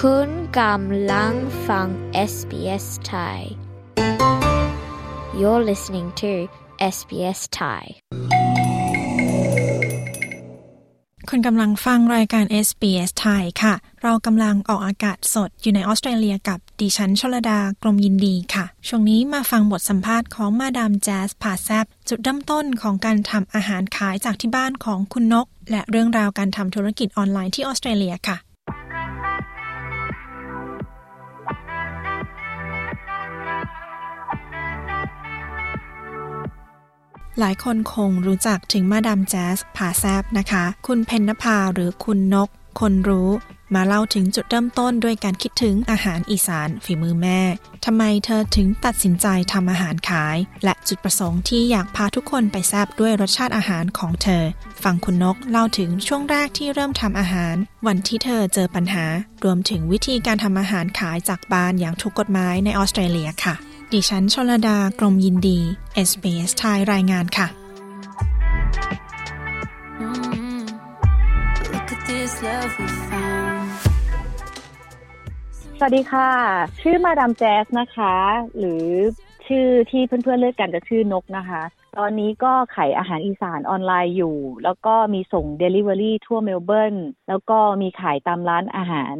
[0.00, 1.32] คุณกำลัง
[1.68, 1.86] ฟัง
[2.32, 3.38] SBS Thai
[5.38, 6.32] You're listening to
[6.94, 7.84] SBS Thai
[11.32, 28.36] คุณกำลังฟังรายการ SBS ไทยค่ะ เรากำลังออกอากาศสดอยู่ในออสเตรเลียกับดิฉันชลดากรมยินดีค่ะ ช่วงนี้มาฟังบทสัมภาษณ์ของมาดามแจ๊สผาแซบจุดเริ่มต้นของการทำอาหารขายจากที่บ้านของคุณนก และเรื่องราวการทำธุรกิจออนไลน์ที่ออสเตรเลียค่ะ
[37.38, 42.48] หลายคนคงรู้จักถึงมาดามแจ๊สผาแซบนะคะ คุณเพนนภาหรือคุณนก
[42.80, 43.30] คนรู้
[43.74, 47.40] มาเล่าถึงจุดเริ่มต้นด้วยการคิดถึงอาหารอีสานฝีมือแม่
[47.84, 54.44] ทำไมเธอถึงตัดสินใจทำอาหารขาย และจุดประสงค์ที่อยากพาทุกคนไปแซบด้วยรสชาติอาหารของเธอ
[54.84, 57.54] ฟังคุณนกเล่าถึงช่วงแรกที่เริ่มทำอาหาร
[57.86, 59.06] วันที่เธอเจอปัญหา
[59.44, 63.56] รวมถึงวิธีการทำอาหารขายจากบ้านอย่างถูกกฎหมายในออสเตรเลียค่ะ
[63.94, 65.58] ดิฉันชลดากรมยินดี
[66.08, 67.46] SBS ไทยรายงานค่ะ
[75.78, 76.30] สวัสดีค่ะ
[76.80, 78.14] ชื่อมาดามแจ๊สนะคะ
[78.58, 78.86] หรือ
[79.46, 81.62] ชื่อที่เพื่อนๆเรียกกันจะชื่อนกนะคะ
[81.98, 86.94] ตอนนี้ก็ขายอาหารอีสานออนไลน์อยู่ แล้วก็มีส่ง Delivery ทั่วเมลเบิร์น
[87.28, 89.16] แล้วก็มีขายตามร้านอาหาร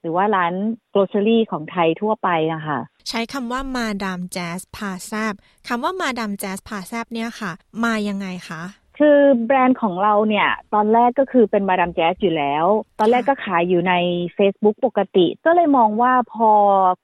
[0.00, 0.54] หรือว่าร้าน
[0.90, 5.34] โกลเซอรี่ของไทยทั่วไปนะคะใช้คำว่ามาดามแจ๊สพาแซบ
[5.68, 7.52] คำว่ามาดามแจ๊สพาแซบเนี่ยค่ะ
[7.84, 8.62] มายังไงคะ
[8.98, 12.64] คือแบรนด์ของเราเนี่ย ตอนแรกก็คือเป็นมาดามแจ๊สอยู่แล้ว
[12.98, 13.94] ตอนแรกก็ขายอยู่ใน
[14.36, 16.50] Facebook ปกติ ก็เลยมองว่าพอ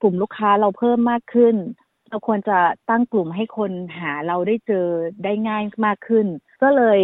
[0.02, 1.56] กลุ่มลูกค้าเราเพิ่มมากขึ้น
[2.08, 2.58] เราควรจะ
[2.90, 4.86] ตั้งกลุ่มให้คนหาเราได้เจอ
[5.24, 6.26] ได้ง่ายมากขึ้น
[6.62, 7.00] ก็เลย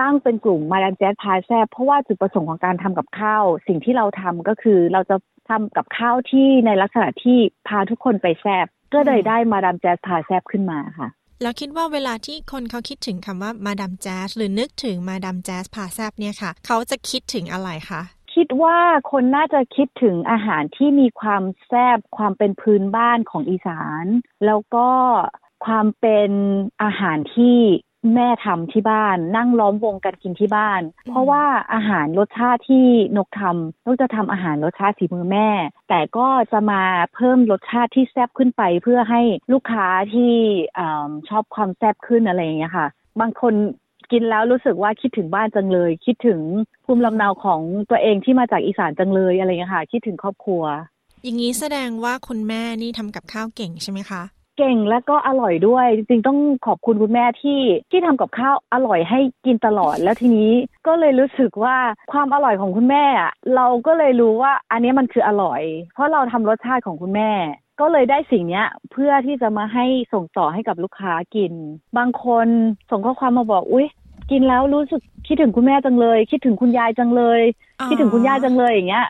[0.00, 5.16] ตั้งเป็นกลุ่มมาดามแจ๊สพาแซบเพราะว่าจุดประสงค์ของการทำกับข้าว สิ่งที่เราทำก็คือเราจะ
[5.48, 11.08] ทำกับข้าวที่ในลักษณะที่พาทุกคนไปแซบก็เลยได้มาดามแจ๊สพาแซบขึ้นมาค่ะ
[11.42, 18.02] แล้วคิดว่าเวลาที่คนเขาคิดถึงคำว่ามาดามแจ๊สหรือนึกถึงมาดามแจ๊สพาแซบเนี่ยค่ะ เขาจะคิดถึงอะไรคะ
[18.34, 18.78] คิดว่า
[19.10, 24.04] คนน่าจะคิดถึงอาหารที่มีความแซบความเป็นพื้นบ้านของอีสาน
[24.46, 24.88] แล้วก็
[25.66, 26.30] ความเป็น
[26.82, 27.58] อาหารที่
[28.14, 32.86] แม่ทำที่บ้าน นั่งล้อมวงกันกินที่บ้าน เพราะว่าอาหารรสชาติที่
[33.16, 35.48] นกทำนกจะทำอาหารรสชาติสีมือแม่
[35.88, 36.82] แต่ก็จะมา
[37.14, 40.32] เพิ่มรสชาติที่แซ่บขึ้นไปเพื่อให้ลูกค้าที่
[41.28, 42.86] ชอบความแซ่บขึ้นอะไรอย่างเงี้ยค่ะ
[43.20, 43.54] บางคน
[44.12, 46.40] กินแล้วรู้สึกว่าคิดถึงบ้านจังเลย คิดถึง
[46.84, 47.60] ภูมิลำเนาของ
[47.90, 50.62] ตัวเองที่มาจากอีสานจังเลยอะไรเงี้ยค่ะ คิดถึงครอบครัว
[51.24, 54.22] อย่างนี้แสดงว่าคุณแม่นี่ทำกับข้าวเก่งใช่ไหมคะ
[54.56, 57.60] เก่งและก็อร่อยด้วย จริงๆต้องขอบคุณคุณแม่ที่
[57.90, 60.52] ที่ทำกับข้าวอร่อยให้กินตลอดแล้วทีนี้
[60.86, 61.76] ก็เลยรู้สึกว่า
[62.12, 65.62] ความอร่อยของคุณแม่อะเราก็เลยรู้ว่าอันนี้มันคืออร่อย
[65.94, 67.30] เพราะเราทำรสชาติของคุณแม่
[67.80, 71.52] ก็เลยได้สิ่งเนี้ยเพื่อที่จะมาให้ส่งต่อให้กับลูกค้ากิน
[71.98, 72.46] บางคน
[72.90, 73.86] ส่งข้อความมาบอกอุ้ย
[74.30, 77.40] กินแล้วรู้สึกคิดถึงคุณแม่จังเลย คิดถึงคุณยายจังเลย
[77.88, 79.06] คิดถึงคุณย่าจังเลยอย่างเงี้ย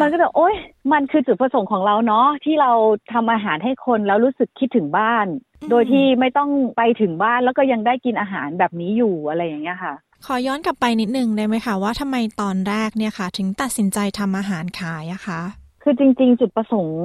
[0.00, 0.54] มันก็จะโอ๊ย
[0.92, 2.72] มันคือจุดประสงค์ของเราเนาะที่เรา
[3.12, 5.26] ทำอาหารให้คนแล้วรู้สึกคิดถึงบ้าน
[5.70, 9.94] โดยที่ไม่ต้องไปถึงบ้านแล้วก็ยังได้กินอาหารแบบนี้อยู่อะไรอย่างเงี้ยค่ะ
[10.26, 15.40] ขอย้อนกลับไปนิดนึงได้ไหมคะว่าทำไมตอนแรกเนี่ยค่ะ ถึงตัดสินใจทำอาหารขายอะคะ
[15.82, 17.02] คือจริง ๆ จุดประสงค์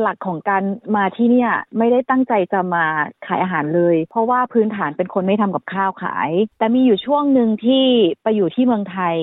[0.00, 0.62] หลักของการ
[0.96, 2.84] มาที่เนี่ยไม่ได้ตั้งใจจะมา
[3.26, 7.84] ขายอาหารเลย เพราะว่าพื้นฐานเป็นคนไม่ทำกับข้าวขาย แต่มีอยู่ช่วงหนึ่งที่
[8.22, 9.16] ไปอยู่ที่เมืองไทย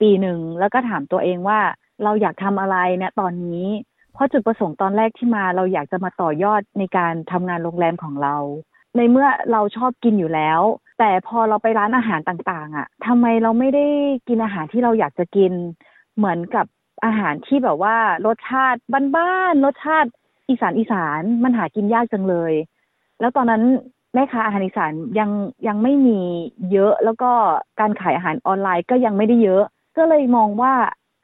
[0.00, 1.60] ปีหนึ่งแล้วก็ถามตัวเองว่า
[2.04, 3.66] เราอยากทำอะไรเนี่ยตอนนี้
[4.14, 8.36] เพราะจุดประสงค์ตอนแรกที่มา เราอยากจะมาต่อยอดในการทำงานโรงแรมของเรา
[8.96, 10.60] ในเมื่อเราชอบกินอยู่แล้ว
[10.98, 13.86] แต่พอเราไปร้านอาหารต่างๆอะทำไมเราไม่ได้
[14.28, 15.52] กินอาหารที่เราอยากจะกิน
[16.16, 16.66] เหมือนกับ
[17.04, 18.80] อาหารที่แบบว่ารสชาติ
[19.16, 20.10] บ้านๆรสชาติ
[20.48, 22.52] อีสานอีสานมันหากินยากจังเลย
[23.20, 23.62] แล้วตอนนั้น
[24.14, 25.30] แม่ค้าอาหารอีสานยัง
[25.66, 26.20] ยังไม่มี
[26.72, 27.30] เยอะแล้วก็
[27.80, 29.64] การขายอาหารออนไลน์ก็ยังไม่ได้เยอะ
[29.96, 30.74] ก็เลยมองว่า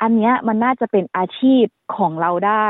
[0.03, 1.65] อันเนี้ยมันน่าจะเป็นอาชีพ
[1.97, 2.69] ของเราได้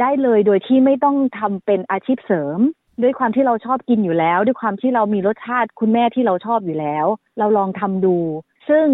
[0.00, 2.58] ได้เลยโดยที่ไม่ต้องทำเป็นอาชีพเสริม
[3.02, 7.06] ด้วยความที่เราชอบกินอยู่แล้ว ด้วยความที่เรามีรสชาติคุณแม่ที่เราชอบอยู่แล้ว
[7.38, 8.16] เราลองทำดู
[8.68, 8.86] ซึ่ง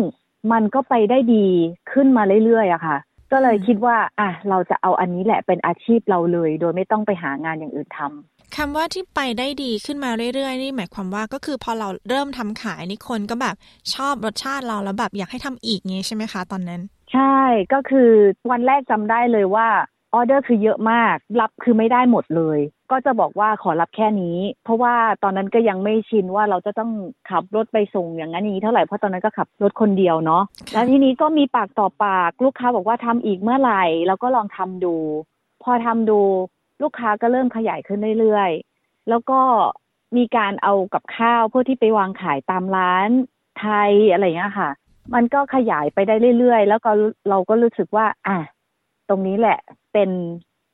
[0.52, 1.46] มันก็ไปได้ดี
[1.92, 2.98] ขึ้นมาเรื่อยๆอะค่ะ
[3.32, 13.54] ก็เลยคิดว่าอะเราจะเอาอันนี้แหละเป็นอาชีพเราเลย โดยไม่ต้องไปหางานอย่างอื่นทำคำว่าที่ไปได้ดีขึ้นมาเรื่อยๆ นี่หมายความว่าก็คือพอเราเริ่มทำขายนี่คนก็แบบ
[13.94, 16.80] ชอบรสชาติเราแล้วแบบอยากให้ทำอีกงี้ใช่ไหมคะ ตอนนั้น
[17.12, 17.36] ใช่
[17.72, 18.10] ก็คือ
[18.50, 19.68] วันแรกจำได้เลยว่า
[20.14, 22.58] ออเดอร์คือเยอะมาก รับคือไม่ได้หมดเลย
[22.90, 26.90] ก็จะบอกว่าขอรับแค่นี้ เพราะว่าตอนนั้นก็ยังไม่ชินว่าเราจะต้อง
[27.30, 30.42] ขับรถไปส่งอย่างนั้นนี้เท่าไหร่เพราะตอนนั้นก็ขับรถคนเดียวเนาะ
[30.72, 34.96] แล้วทีนี้ก็มีปากต่อปากลูกค้าบอกว่าทำอีกเมื่อไหร่เราก็ลองทำดู
[35.62, 36.20] พอทำดู
[36.82, 39.40] ลูกค้าก็เริ่มขยายขึ้นเรื่อยๆ แล้วก็
[40.16, 43.08] มีการเอากับข้าวเพื่อที่ไปวางขายตามร้าน
[43.60, 44.70] ไทยอะไรอย่างเงี้ยค่ะ
[45.14, 46.90] มันก็ขยายไปได้เรื่อยๆ แล้วก็
[47.28, 48.38] เราก็รู้สึกว่า อะ
[49.08, 49.58] ตรงนี้แหละ
[49.92, 50.10] เป็น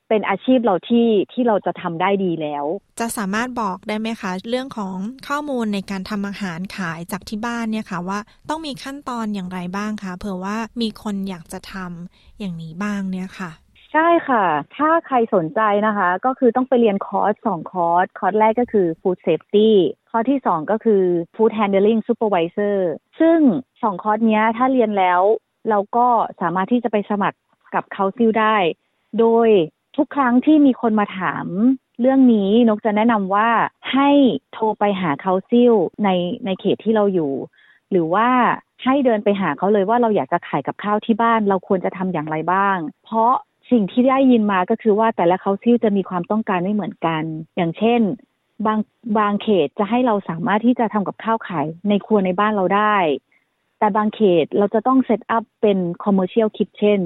[0.09, 2.65] เป็นอาชีพเราที่ที่เราจะทำได้ดีแล้ว
[3.01, 4.97] จะสามารถบอกได้ไหมคะ เรื่องของ
[5.29, 13.51] ข้อมูลในการทำอาหารขายจากที่บ้านเนี่ยค่ะว่าต้องมีขั้นตอนอย่างไรบ้างคะเผื่อว่ามีคนอยากจะทำอย่างนี้บ้างเนี่ยค่ะ
[13.93, 14.45] ใช่ค่ะ
[14.77, 19.71] ถ้าใครสนใจนะคะ ก็คือต้องไปเรียนคอร์สสองคอร์ส คอร์สแรกก็คือ Food Safety
[20.17, 21.03] คอร์สที่สองก็คือ
[21.35, 22.77] Food Handling Supervisor
[23.21, 23.39] ซึ่ง
[23.83, 25.21] สองคอร์สเนี้ยถ้าเรียนแล้ว
[25.71, 26.07] เราก็
[26.41, 27.39] สามารถที่จะไปสมัคร
[27.75, 28.57] กับ council ได้
[29.19, 29.49] โดย
[29.97, 31.47] ทุกครั้งที่มีคนมาถาม
[32.01, 33.49] เรื่องนี้นกจะแนะนำว่า
[33.93, 34.11] ให้
[34.53, 35.75] โทรไปหา council
[36.05, 36.09] ใน
[36.45, 37.33] ในเขตที่เราอยู่
[37.91, 38.29] หรือว่า
[38.85, 43.33] ให้เดินไปหาเขาเลยว่าเราอยากจะขายกับข้าวที่บ้าน เราควรจะทำอย่างไรบ้าง เพราะ
[43.71, 47.23] สิ่งที่ได้ยินมาก็คือว่าแต่ละเขาซิลจะมีความต้องการไม่เหมือนกัน
[47.57, 48.01] อย่างเช่น
[48.67, 48.79] บาง
[49.19, 52.97] บางเขตจะให้เราสามารถที่จะทำกับข้าวขายในครัวในบ้านเราได้
[53.79, 57.01] แต่บางเขตเราจะต้องเซตอัพเป็น commercial kitchen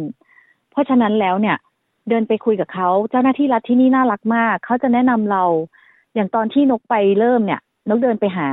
[0.70, 1.56] เพราะฉะนั้นแล้วเนี่ย
[2.08, 5.44] เดินไปคุยกับเขาเจ้าหน้าที่รัฐที่นี่น่ารักมาก เขาจะแนะนำเรา
[6.14, 8.48] อย่างตอนที่นกไปเริ่มเนี่ย นกเดินไปหา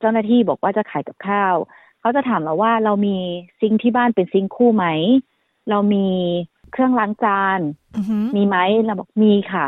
[0.00, 1.54] เจ้าหน้าที่บอกว่าจะขายกับข้าว
[2.00, 3.16] เขาจะถามเราว่าเรามี
[3.60, 4.86] ซิงค์ที่บ้านเป็นซิงค์คู่ไหม
[5.70, 6.06] เรามี
[6.72, 7.60] เครื่องล้างจาน
[8.36, 9.66] มีไหมเราบอกมีค่ะ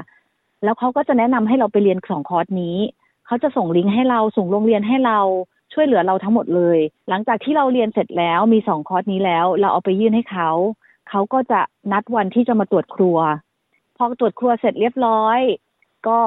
[0.64, 2.76] แล้วเขาก็จะแนะนำให้เราไปเรียนสองคอร์สนี้
[3.26, 5.20] เขาจะส่งลิงก์ให้เราส่งโรงเรียนให้เรา
[5.72, 10.50] ช่วยเหลือเราทั้งหมดเลย หลังจากที่เราเรียนเสร็จแล้วมีสองคอร์สนี้แล้ว เราเอาไปยื่นให้เขา
[11.08, 11.60] เขาก็จะ
[11.92, 13.18] นัดวันที่จะมาตรวจครัว
[13.96, 15.38] พอตรวจครัวเสร็จเรียบร้อย
[16.08, 16.18] ก็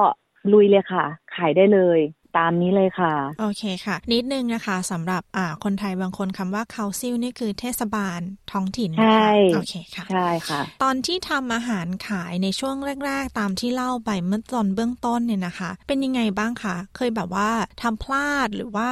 [0.54, 1.04] ลุยเลยค่ะ
[1.36, 2.00] ขายได้เลย
[2.38, 8.20] ตามนี้เลยค่ะ โอเคค่ะ นิดนึงนะคะสำหรับอ่าคนไทยบางคนคำว่าคาซิลนี่คือเทศบาล
[8.52, 12.76] ท้องถิ่นใช่โอเคค่ะใช่ค่ะ ตอนที่ทำอาหารขายในช่วง
[13.06, 17.50] แรก ๆ ตามที่เล่าไปเมื่อตอนเบื้องต้นเนี่ยนะคะ เป็นยังไงบ้างคะเคยแบบว่า
[17.82, 18.90] ทำพลาดหรือว่า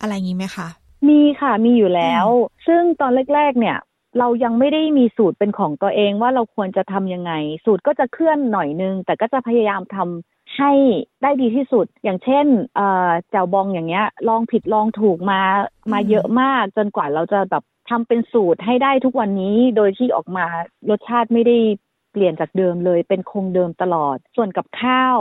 [0.00, 0.68] อะไรงี้ไหมคะ
[1.08, 2.26] มีค่ะมีอยู่แล้ว
[2.66, 3.78] ซึ่งตอนแรก ๆ เนี่ย
[4.18, 7.32] เรายังไม่ได้มีสูตรเป็นของตัวเองว่าเราควรจะทำยังไง
[7.64, 10.72] สูตรก็จะเคลื่อนหน่อยนึง แต่ก็จะพยายามทำ ให้
[11.22, 12.46] ได้ดีที่สุด อย่างเช่น
[12.76, 15.40] เอ่อแจ่วบองอย่างเงี้ย ลองผิดลองถูกมา
[15.92, 20.46] มาเยอะมาก จนกว่าเราจะแบบทำเป็นสูตรให้ได้ทุกวันนี้โดยที่ออกมา
[20.90, 21.58] รสชาติไม่ได้
[22.12, 25.18] เปลี่ยนจากเดิมเลยเป็นคงเดิมตลอด ส่วนกับข้าว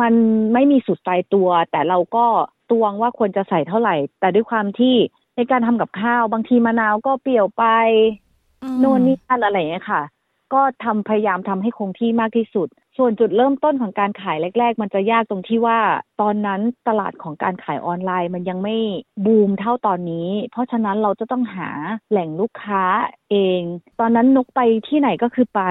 [0.00, 0.14] มัน
[0.52, 2.26] ไม่มีสูตรตายตัว แต่เราก็
[2.70, 4.94] ตวงว่าควรจะใส่เท่าไหร่ แต่ด้วยความที่
[5.36, 7.64] ในการทำกับข้าว บางทีมะนาวก็เปรี้ยวไป
[8.78, 10.02] โน่นนี่นั่นอะไรอย่างเงี้ยค่ะ
[10.54, 12.68] ก็ทำพยายามทำให้คงที่มากที่สุด
[12.98, 15.78] ส่วนจุดเริ่มต้นของการขายแรก ๆ มันจะยากตรงที่ว่า
[16.20, 18.76] ตอนนั้นตลาดของการขายออนไลน์มันยังไม่
[19.26, 21.68] บูมเท่าตอนนี้ เพราะฉะนั้นเราจะต้องหา
[22.10, 22.82] แหล่งลูกค้า
[23.30, 23.62] เอง
[24.00, 25.62] ตอนนั้นนกไปที่ไหนก็คือไป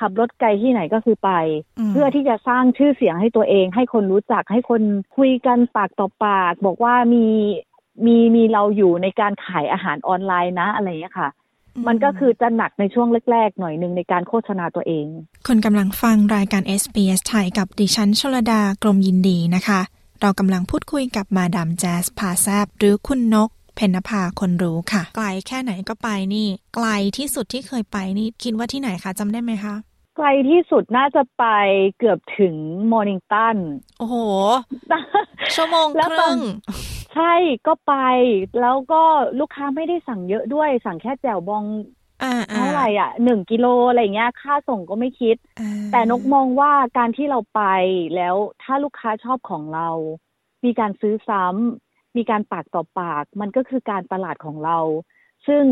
[0.00, 1.30] ขับรถไกลที่ไหนก็คือไป
[1.90, 4.82] เพื่อที่จะสร้างชื่อเสียงให้ตัวเอง ให้คนรู้จักให้คน
[5.16, 7.26] คุยกันปากต่อปาก บอกว่ามี
[8.06, 11.28] มีมีเราอยู่ในการขายอาหารออนไลน์นะอะไรอย่างเงี้ยค่ะ
[11.86, 15.06] มันก็คือจะหนักในช่วงแรก ๆ หน่อยหนึ่งในการโฆษณาตัวเอง
[15.46, 19.80] คนกำลังฟังรายการ SBS ไทยกับดิฉันชลดากรมยินดีนะคะ
[20.20, 29.74] เรากำลังพูดคุยกับมาดามแจสพาแซบหรือคุณนกเพนนภาคนรู้ค่ะ ไกลแค่ไหนก็ไปนี่ ไกลที่สุดที่เคยไปนี่ คิดว่าที่ไหนคะจำได้ไหมคะ
[30.16, 31.44] ไกลที่สุดน่าจะไป
[31.98, 32.54] เกือบถึง
[32.92, 33.56] มอร์นิงตัน
[33.98, 34.16] โอ้โห
[35.54, 36.38] ชั่วโมงคแล้วตอรึ่นง
[37.14, 37.34] ใช่
[37.66, 37.94] ก็ไป
[38.60, 39.02] แล้วก็
[39.40, 41.64] ลูกค้าไม่ได้สั่งเยอะด้วย สั่งแค่แจ่วบอง
[42.22, 45.36] อ่าเท่าไหร่อะหนึ่งกิโลอะไรเงี้ย ค่าส่งก็ไม่คิด
[45.92, 47.62] แต่นกมองว่าการที่เราไป
[48.16, 49.88] แล้วถ้าลูกค้าชอบของเรา
[50.64, 54.78] มีการซื้อซ้ำมีการปากต่อปาก มันก็คือการตลาดของเรา
[55.46, 55.64] ซึ่ง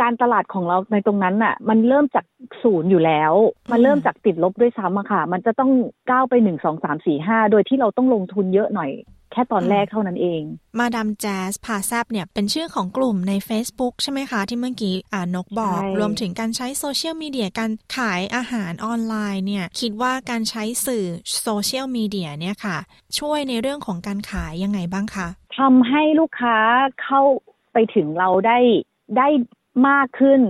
[0.00, 2.24] การตลาดของเราในตรงนั้นน่ะ มันเริ่มจาก
[2.62, 3.32] ศูนย์อยู่แล้ว
[3.72, 5.70] มันเริ่มจากติดลบด้วยซ้ำอะค่ะ มันจะต้อง
[6.10, 8.90] ก้าวไปหนึ่งสองสามสี่ห้าโดยที่เราต้องลงทุนเยอะหน่อย
[9.32, 10.42] แค่ตอนแรกเท่านั้นเอง
[10.78, 21.06] มาดามแจสพาแซบเนี่ยเป็นชื่อของกลุ่มใน Facebook ใช่ไหมคะ ที่เมื่อกี้อ่านกบอกใช่รวมถึงการใช้โซเชียลมีเดียการขายอาหารออนไลน์เนี่ยคิดว่าการใช้สื่อ
[21.42, 22.76] โซเชียลมีเดียเนี่ยค่ะ
[23.18, 26.56] ช่วยในเรื่องของการขายยังไงบ้างคะทำให้ลูกค้า
[27.02, 27.22] เข้า
[27.72, 28.58] ไปถึงเราได้
[29.18, 29.28] ได้
[29.88, 30.40] มากขึ้น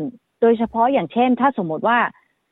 [0.41, 1.99] โดยเฉพาะอย่างเช่น ถ้าสมมติว่า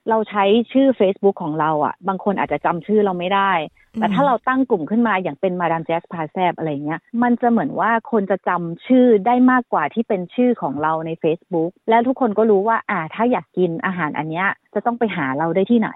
[0.08, 3.52] เราใช้ชื่อ Facebook ของเราอะ่ะ บางคนอาจจะจำชื่อเราไม่ได้
[4.00, 15.90] แต่ถ้าเราตั้งกลุ่มขึ้นมาอย่างเป็นมาดามแจ๊สพาแซบอะไรเงี้ย มันจะเหมือนว่าคนจะจำชื่อได้มากกว่าที่เป็นชื่อของเราใน Facebook แล้วทุกคนก็รู้ว่า อ่า ถ้าอยากกินอาหารอันเนี้ยจะต้องไปหาเราได้ที่ไหน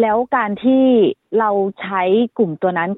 [0.00, 0.84] แล้วการที่
[1.38, 2.02] เราใช้
[2.38, 2.90] กลุ่มตัวนั้น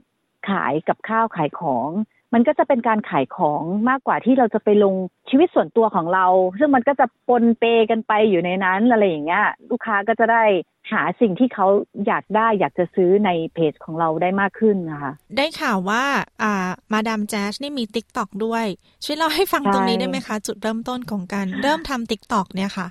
[0.49, 1.89] ขายกับข้าวขายของ
[2.35, 4.95] มันก็จะเป็นการขายของมากกว่าที่เราจะไปลง
[5.29, 6.27] ชีวิตส่วนตัวของเรา
[6.59, 10.45] ซึ่งมันก็จะปนเปกันไปอยู่ในนั้นอะไรอย่างเงี้ยลูกค้าก็จะได้
[10.93, 11.67] หาสิ่งที่เขา
[12.07, 16.05] อยากได้อยากจะซื้อในเพจของเราได้มากขึ้นนะคะ ได้ข่าวว่า
[16.43, 18.65] อ่ามาดามแจ๊สนี่มี TikTok ด้วย
[19.05, 22.87] ช่วยเล่าให้ฟังตรงนี้ได้ไหมคะ จุดเริ่มต้นของการเริ่มทำ TikTok เนี่ยค่ะ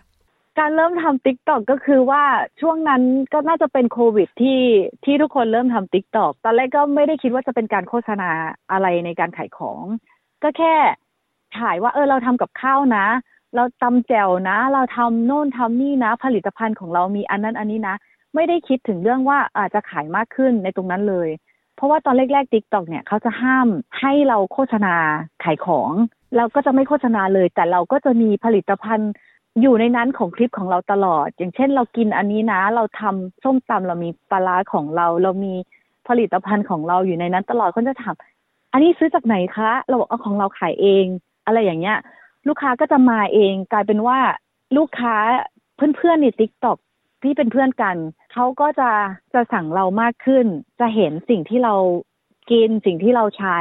[0.60, 2.24] การเริ่มทำ TikTok ก็คือว่า
[2.62, 3.02] ช่วงนั้น
[3.34, 4.62] ก็น่าจะเป็นโควิดที่
[5.06, 8.30] ที่ทุกคนเริ่มทำ TikTok ตอนแรกก็ไม่ได้คิดว่าจะเป็นการโฆษณา
[8.72, 9.84] อะไรในการขายของ
[10.44, 10.76] ก็แค่
[11.58, 13.06] ถ่ายว่าเออเราทำกับข้าวนะ
[13.56, 17.96] เราตำแจ่วนะ เราทำโน่นทำนี่นะ ผลิตภัณฑ์ของเรามีอันนั้นอันนี้นะ
[18.36, 21.30] ไม่ได้คิดถึงเรื่องว่าอาจจะขายมากขึ้นในตรงนั้นเลย
[21.76, 23.68] เพราะว่าตอนแรกๆ TikTok เนี่ยเขาจะห้าม
[24.00, 24.96] ให้เราโฆษณา
[25.44, 25.92] ขายของ
[26.38, 29.12] เราก็จะไม่โฆษณาเลย แต่เราก็จะมีผลิตภัณฑ์
[29.62, 35.54] อยู่ในนั้นของคลิปของเราตลอด อย่างเช่นเรากินอันนี้นะ เราทำส้มตำเรามีปลาร้าของเรา เรามี
[36.08, 38.16] ผลิตภัณฑ์ของเราอยู่ในนั้นตลอดคนจะถาม
[38.72, 41.06] อันนี้ซื้อจากไหนคะ เราบอกเอาของเราขายเอง
[41.46, 41.98] อะไรอย่างเงี้ย
[42.48, 44.20] ลูกค้าก็จะมาเอง กลายเป็นว่า
[44.78, 45.16] ลูกค้า
[45.76, 46.78] เพื่อนๆใน TikTok
[47.24, 47.98] ที่เป็นเพื่อนกัน
[48.34, 48.90] เขาก็จะ
[49.34, 50.46] จะสั่งเรามากขึ้น
[50.80, 51.76] จะเห็นสิ่งที่เรา
[52.52, 53.60] กินสิ่งที่เราใช้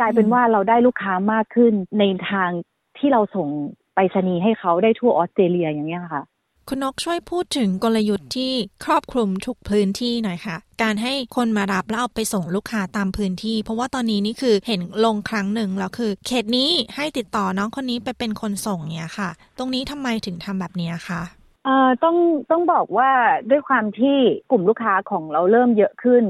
[0.00, 2.50] กลายเป็นว่าเราได้ลูกค้ามากขึ้นในทาง
[2.98, 3.48] ที่เราส่ง
[3.94, 6.22] ไปรษณีย์ให้เขาได้ทั่วออสเตรเลียอย่างเงี้ยค่ะ
[6.68, 8.52] คุณนกช่วยพูดถึงกลยุทธ์ที่
[8.84, 21.22] ครอบคลุมทุกพื้นที่หน่อยค่ะ การให้คนมารับแล้วเอาไปส่งลูกค้าตามพื้นที่ เพราะว่าตอนนี้นี่คือเห็นลงครั้งหนึ่งแล้วคือ เขตนี้ให้ติดต่อน้องคนนี้ไปเป็นคนส่งเนี่ยค่ะ ตรงนี้ทำไมถึงทำแบบเนี้ยคะ
[21.64, 22.16] เอ่อต้อง
[22.50, 23.10] ต้องบอกว่า
[23.50, 24.16] ด้วยความที่
[24.50, 26.24] กลุ่มลูกค้าของเราเริ่มเยอะขึ้น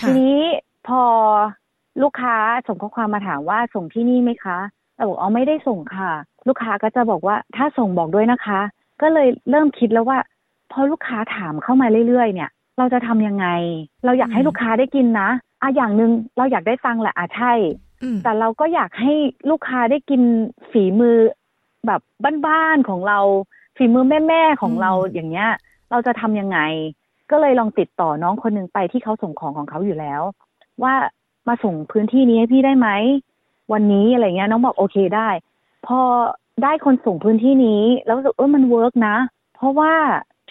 [0.00, 0.40] ทีนี้
[0.88, 1.02] พอ
[2.02, 4.58] ลูกค้าส่งข้อความมาถามว่าส่งที่นี่ไหมคะ
[5.00, 6.12] เราบอกอ๋อไม่ได้ส่งค่ะ
[6.48, 8.60] ลูกค้าก็จะบอกว่าถ้าส่งบอกด้วยนะคะ
[9.02, 10.18] ก็เลยเริ่มคิดแล้วว่า
[10.72, 13.46] พอลูกค้าถามเข้ามาเรื่อยๆ เนี่ย เราจะทำยังไง
[14.04, 15.28] เราอยากให้ลูกค้าได้กินนะ
[15.62, 17.52] อะอย่างหนึ่งเราอยากได้ตังค์แหละอะใช่
[18.22, 19.12] แต่เราก็อยากให้
[19.50, 20.22] ลูกค้าได้กิน
[20.70, 21.16] ฝีมือ
[21.86, 22.00] แบบ
[22.46, 23.18] บ้านๆของเรา
[23.76, 25.50] ฝีมือแม่ๆของเราอย่างเงี้ย
[25.90, 26.58] เราจะทำยังไง
[27.30, 30.22] ก็เลยลองติดต่อน้องคนหนึ่งไปที่เขาส่งของของเขาอยู่แล้ว
[30.82, 30.94] ว่า
[31.48, 32.88] มาส่งพื้นที่นี้ให้พี่ได้ไหม
[33.72, 35.28] วันนี้อะไรเงี้ยน้องบอกโอเคได้
[35.86, 36.00] พอ
[36.62, 39.16] ได้คนส่งพื้นที่นี้ แล้วรู้สึกเออมันเวิร์กนะ
[39.56, 39.94] เพราะว่า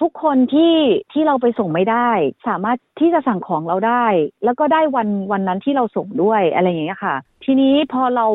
[0.02, 0.76] ทุกคนที่
[1.12, 2.10] ที่เราไปส่งไม่ได้
[2.48, 4.06] สามารถที่จะสั่งของเราได้
[4.44, 7.16] แล้วก็ได้วันวันนั้นที่เราส่งด้วยอะไรอย่างเงี้ยค่ะ
[7.46, 8.28] ทีนี้พอเรา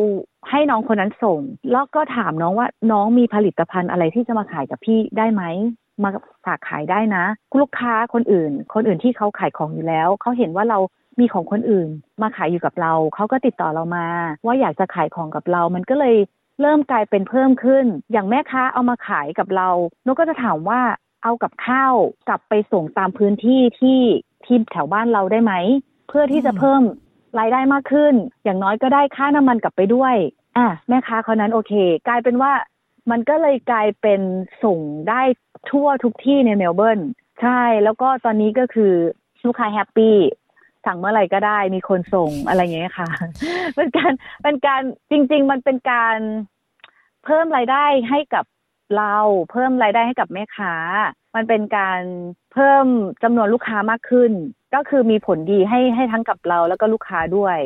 [0.50, 1.40] ให้น้องคนนั้นส่ง
[1.72, 5.42] แล้วก็ถามน้องว่าน้องมีผลิตภัณฑ์อะไรที่จะมาขายกับพี่ได้ไหม
[6.02, 6.10] มา
[6.44, 7.24] ฝากขายได้นะ
[7.60, 10.78] ลูกค้าคนอื่น คนอื่นที่เขาขายของอยู่แล้วเขาเห็นว่าเรา
[11.20, 11.88] มีของคนอื่น
[12.22, 14.06] มาขายอยู่กับเรา เขาก็ติดต่อเรามา
[14.46, 16.16] ว่าอยากจะขายของกับเรา มันก็เลย
[16.60, 19.68] เริ่มกลายเป็นเพิ่มขึ้น อย่างแม่ค้าเอามาขายกับเรา
[20.06, 20.80] นกก็จะถามว่า
[21.22, 21.94] เอากับข้าว
[22.28, 24.00] กลับไปส่งตามพื้นที่ที่
[24.44, 25.52] ที่แถวบ้านเราได้ไหม
[26.08, 26.82] เพื่อที่จะเพิ่ม
[27.38, 30.14] รายได้มากขึ้น อย่างน้อยก็ได้ค่าน้ำมันกลับไปด้วย
[30.58, 31.72] อะแม่ค้าคนนั้นโอเค
[32.08, 32.52] กลายเป็นว่า
[33.10, 34.20] มันก็เลยกลายเป็น
[34.64, 35.22] ส่งได้
[35.70, 37.00] ทั่วทุกที่ในเมลเบิร์น
[37.40, 38.92] ใช่แล้วก็ตอนนี้ก็คือ
[39.44, 40.16] ลูกค้า happy
[40.86, 43.08] สั่งเมื่อไหร่ก็ได้ มีคนส่งอะไรอย่างเงี้ยค่ะ
[43.76, 44.12] เป็นการ
[44.42, 46.18] เป็นการจริง ๆ มันเป็นการ
[47.24, 48.44] เพิ่มรายได้ให้กับ
[48.96, 49.16] เรา
[49.50, 50.74] เพิ่มรายได้ให้กับแม่ค้า
[51.34, 52.00] มันเป็นการ
[52.52, 52.86] เพิ่ม
[53.22, 54.32] จำนวนลูกค้ามากขึ้น
[54.74, 57.58] ก็คือมีผลดีให้ให้ทั้งกับเราแล้วก็ลูกค้าด้วย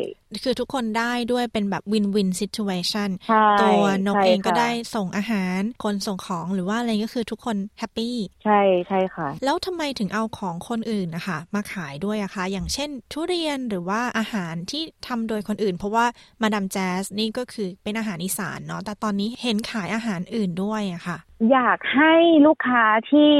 [0.45, 16.07] คือทุกคนได้ด้วยเป็นแบบ win-win situation ตัตัวนกเองก็ได้ส่งอาหาร คนส่งของหรือว่าอะไรก็คือทุกคน happy ใช่ใช่ค่ะ แล้วทำไมถึงเอาของคนอื่นนะคะมาขายด้วยอะคะ อย่างเช่น ทุเรียนหรือว่าอาหารที่ทำโดยคนอื่น เพราะว่า
[16.43, 21.19] มาดามแจ๊สนี่ก็คือเป็นอาหารอีสานเนาะแต่ตอนนี้เห็นขายอาหารอื่นด้วยอะค่ะ
[21.53, 22.15] อยากให้
[22.47, 23.33] ลูกค้าที่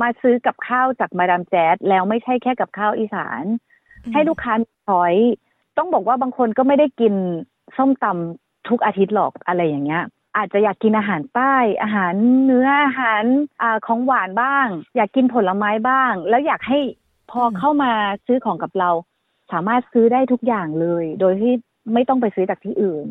[0.00, 3.42] มาซื้อกับข้าวจากมาดามแจ๊สแล้วไม่ใช่แค่กับข้าวอีสาน
[4.12, 5.14] ให้ลูกค้ามีช้อย
[5.78, 7.14] ต้องบอกว่าบางคนก็ไม่ได้กิน
[7.76, 10.04] ส้มตำทุกอาทิตย์หรอกอะไรอย่างเงี้ย
[10.36, 12.14] อาจจะอยากกินอาหารใต้อาหาร
[12.44, 13.24] เนื้ออาหาร
[13.62, 14.66] อ่าของหวานบ้าง
[14.96, 16.78] อยากกินผลไม้บ้าง แล้วอยากให้
[17.30, 17.92] พอเข้ามา
[18.26, 18.90] ซื้อของกับเรา
[19.52, 21.52] สามารถซื้อได้ทุกอย่างเลย โดยที่
[21.92, 23.04] ไม่ต้องไปซื้อจากที่อื่น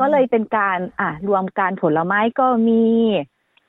[0.00, 2.84] ก็เลยเป็นการอะรวมการผลไม้ก็มี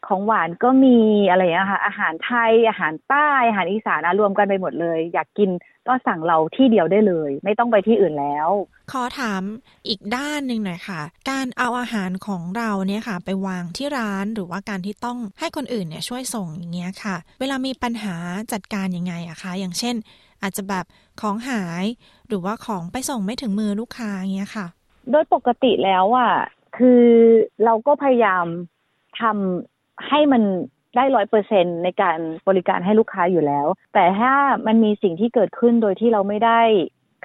[0.08, 0.98] ของหวานก็มี
[1.30, 5.50] อะไรอย่างเงี้ยค่ะอาหารไทยอาหารใต้อาหารอีสานรวมกันไปหมดเลย อยากกิน
[5.88, 8.50] ก็สั่งเราที่เดียวได้เลย ไม่ต้องไปที่อื่นแล้ว
[8.92, 9.42] ขอถาม
[9.88, 18.16] อีกด้านหนึ่งหน่อยค่ะ การเอาอาหารของเราเนี่ยค่ะ ไปวางที่ร้านหรือว่าการที่ต้องให้คนอื่นเนี่ยช่วยส่งอย่างเงี้ยค่ะ เวลามีปัญหา
[18.54, 19.96] จัดการยังไงอะคะ อย่างเช่น
[20.42, 20.86] อาจจะแบบ
[21.22, 21.86] ของหาย
[22.28, 24.68] หรือว่าของไปส่งไม่ถึงมือลูกค้าเงี้ยค่ะ
[25.12, 26.34] โดยปกติแล้วอะ
[26.78, 27.04] คือ
[27.64, 28.46] เราก็พยายาม
[29.22, 29.77] ทำ
[30.08, 30.44] ให้มัน
[30.96, 32.18] ได้ร้อยเปอร์เซ็นในการ
[32.48, 34.34] บริการให้ลูกค้าอยู่แล้ว แต่ถ้า
[34.68, 36.62] มันมีสิ่งที่เกิดขึ้นโดยที่เราไม่ได้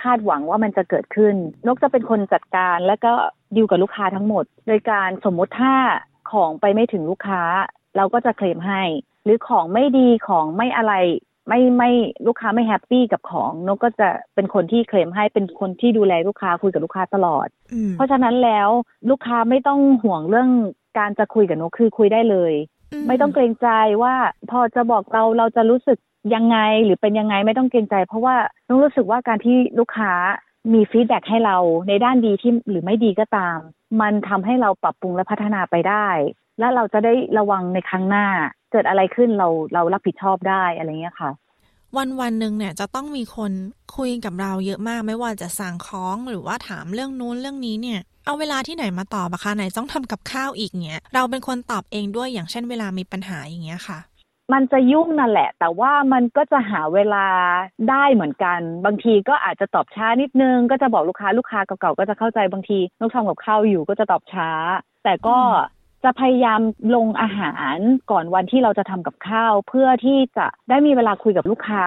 [0.03, 1.35] คาดหวังว่ามันจะเกิดขึ้น
[1.67, 3.13] นกจะเป็นคนจัดการแล้วก็
[3.57, 5.75] ดิวกับลูกค้าทั้งหมด โดยการสมมุติถ้า
[6.31, 7.43] ของไปไม่ถึงลูกค้า
[7.97, 8.83] เราก็จะเคลมให้
[9.25, 10.95] หรือของไม่ดีของไม่อะไร
[11.49, 11.91] ไม่ไม่
[12.27, 17.49] ลูกค้าไม่แฮปปี้กับของนกก็จะเป็นคนที่เคลมให้เป็นคนที่ดูแลลูกค้าคุยกับลูกค้าตลอด
[17.93, 18.69] เพราะฉะนั้นแล้ว
[19.11, 20.51] ลูกค้าไม่ต้องห่วงเรื่อง
[20.99, 22.53] การจะคุยกับนกคือคุยได้เลย
[23.09, 23.69] ไม่ต้องเกรงใจ
[24.03, 24.15] ว่า
[24.51, 25.99] พอจะบอกเราเราจะรู้สึก
[26.35, 28.37] ยังไงหรือเป็นยังไงไม่ต้องเกรงใจ เพราะว่า
[28.69, 30.13] ต้องรู้สึกว่าการที่ลูกค้า
[30.73, 31.57] มีฟีดแบ็ให้เรา
[31.89, 33.59] ในด้านดีที่หรือไม่ดีก็ตาม
[34.01, 36.09] มันทำให้เราปรับปรุงและพัฒนาไปได้
[36.59, 38.27] และเราจะได้ระวังในครั้งหน้า
[38.73, 41.31] เกิดอะไรขึ้นเราเรารับผิดชอบได้อะไรเงี้ยค่ะ
[41.97, 43.53] วันวันหนึ่งเนี่ยจะต้องมีคน
[43.97, 53.99] คุยกับเราเยอะมากไม่ว่าจะสั่งของหรือว่าถามเรื่องนู้นเรื่องนี้เนี่ย เอาเวลาที่ไหนมาตอบอะคะไหนต้องทำกับข้าวอีกเนี่ยเราเป็นคนตอบเองด้วยอย่างเช่นเวลามีปัญหาอย่างเงี้ยค่ะ
[54.53, 57.27] มันจะยุ่งนั่นแหละ แต่ว่ามันก็จะหาเวลา
[57.91, 64.51] ได้เหมือนกัน บางทีก็อาจจะตอบช้านิดนึง ก็จะบอกลูกค้าลูกค้าเก่าๆก็จะเข้าใจบางทีลูกทำกับข้าวอยู่ก็จะตอบช้า
[65.05, 65.39] แต่ก็
[66.05, 66.61] จะพยายาม
[66.95, 67.77] ลงอาหาร
[68.11, 71.85] ก่อนวันที่เราจะทำกับข้าว เพื่อที่จะได้มีเวลาคุยกับลูกค้า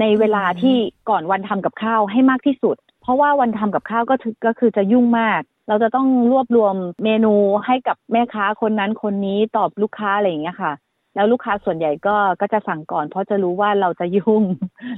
[0.00, 0.76] ในเวลาที่
[1.10, 4.14] ก่อนวันทำกับข้าวให้มากที่สุด เพราะว่าวันทำกับข้าวก็
[4.46, 7.34] ก็คือจะยุ่งมาก เราจะต้องรวบรวมเมนู
[7.66, 10.72] ให้กับแม่ค้าคนนั้นคนนี้ตอบลูกค้าอะไรอย่างเงี้ยค่ะ
[11.16, 14.42] แล้วลูกค้าส่วนใหญ่ก็ก็จะสั่งก่อน เพราะจะรู้ว่าเราจะยุ่ง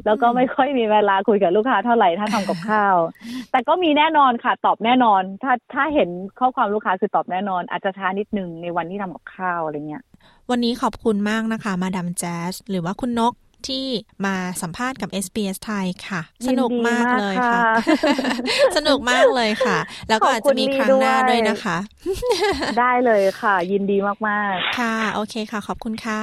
[0.04, 2.96] แล้วก็ไม่ค่อยมีเวลาคุยกับลูกค้าเท่าไหร่ถ้าทำกับข้าว
[3.50, 6.08] แต่ก็มีแน่นอนค่ะ ตอบแน่นอน ถ้าถ้าเห็น
[6.38, 10.02] ข้อความลูกค้าคือตอบแน่นอน อาจจะช้านิดนึงในวันที่ทำกับข้าวอะไรเงี้ย
[10.50, 13.32] วันนี้ขอบคุณมากนะคะ มาดามแจ๊สหรือว่าคุณนก
[13.68, 13.86] ที่
[14.26, 17.62] มาสัมภาษณ์กับ SBS ไทยค่ะ สนุกมากเลยค่ะ
[18.76, 19.78] สนุกมากเลยค่ะ
[20.08, 21.78] แล้วก็อาจจะมีครั้งหน้าด้วยนะคะ
[22.78, 23.96] ได้เลยค่ะ ยินดี
[24.28, 26.22] มาก ๆ ค่ะ โอเคค่ะ ขอบคุณค่ะ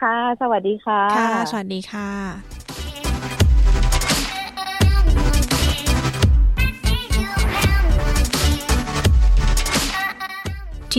[0.00, 2.59] ค่ะ สวัสดีค่ะ ค่ะ สวัสดีค่ะ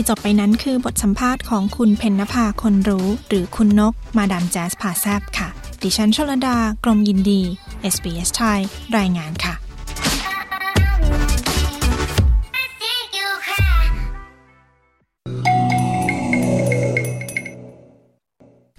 [0.01, 5.49] ที่จบไปนั้นคือบทสัมภาษณ์ของคุณเพนนภาคนรู้ หรือคุณนก มาดามแจ๊สพาแซบค่ะ
[5.81, 7.41] ดิฉันชลดา กรมยินดี
[7.93, 8.59] SBS ไทย
[8.97, 9.53] รายงานค่ะ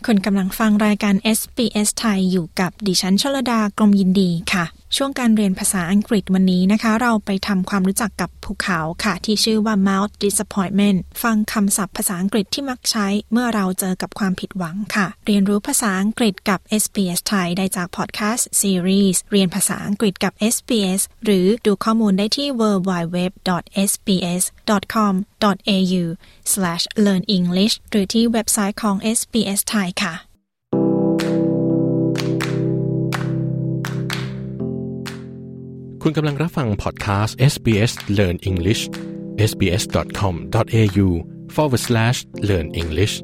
[0.07, 4.65] คุณกำลังฟังรายการ SBS ไทยอยู่กับดิฉันชลดากรมยินดีค่ะ
[4.97, 23.55] ช่วงการเรียนภาษาอังกฤษวันนี้นะคะ เราไปทำความรู้จักกับภูเขาค่ะ ที่ชื่อว่า Mount Disappointment ฟังคำศัพท์ภาษาอังกฤษที่มักใช้เมื่อเราเจอกับความผิดหวังค่ะ เรียนรู้ภาษาอังกฤษกับ SBS ไทยได้จากพอดแคสต์ซีรีส์เรียนภาษาอังกฤษกับ SBS หรือดูข้อมูลได้ที่ www.sbs.com
[25.43, 30.15] sbs.com.au/learnenglish หรือที่เว็บไซต์ของ SBS ไทยค่ะ
[36.03, 38.83] คุณกำลังรับฟังพอดแคสต์ SBS Learn English
[39.51, 41.09] sbs.com.au
[41.55, 42.19] forward slash
[42.49, 43.15] learn English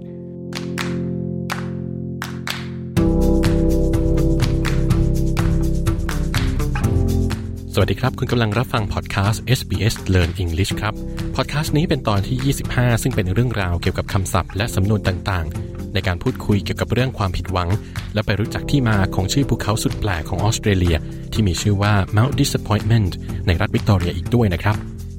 [7.75, 10.95] สวัสดีครับ คุณกำลังรับฟังพอดแคสต์ SBS Learn English ครับ
[11.41, 17.69] พอดแคสต์นี้เป็นตอนที่ 25 ซึ่งเป็นเรื่องราวเกี่ยวกับคำศัพท์และสำนวนต่างๆ ในการพูดคุยเกี่ยวกับเรื่องความผิดหวัง
[18.15, 20.97] และไปรู้จักที่มาของชื่อภูเขาสุดแปลกของออสเตรเลีย
[21.33, 23.11] ที่มีชื่อว่า Mount Disappointment
[23.47, 24.77] ในรัฐวิกตอเรียอีกด้วยนะครับ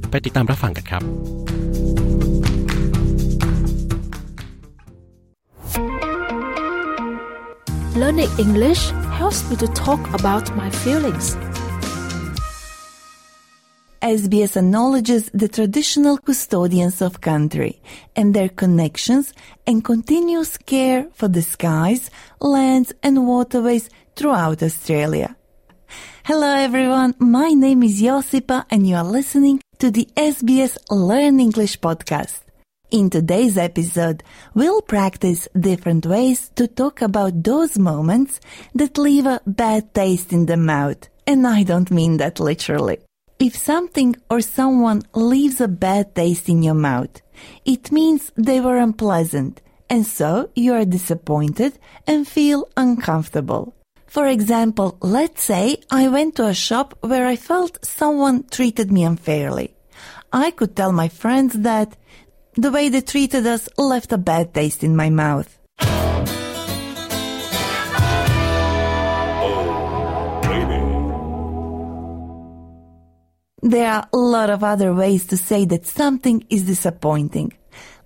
[0.09, 1.03] ไปติดตามรับฟังกันครับ
[8.01, 8.81] Learning English
[9.19, 11.25] helps me to talk about my feelings.
[14.01, 17.81] SBS acknowledges the traditional custodians of country
[18.15, 19.33] and their connections
[19.67, 25.35] and continuous care for the skies, lands and waterways throughout Australia.
[26.23, 31.77] Hello everyone, my name is Josipa and you are listening to the SBS Learn English
[31.81, 32.39] podcast.
[32.91, 34.23] In today's episode,
[34.53, 38.39] we'll practice different ways to talk about those moments
[38.73, 41.09] that leave a bad taste in the mouth.
[41.27, 42.99] And I don't mean that literally.
[43.39, 47.21] If something or someone leaves a bad taste in your mouth,
[47.63, 53.73] it means they were unpleasant, and so you are disappointed and feel uncomfortable.
[54.07, 59.05] For example, let's say I went to a shop where I felt someone treated me
[59.05, 59.73] unfairly.
[60.33, 61.95] I could tell my friends that
[62.55, 65.58] the way they treated us left a bad taste in my mouth.
[73.61, 77.53] There are a lot of other ways to say that something is disappointing.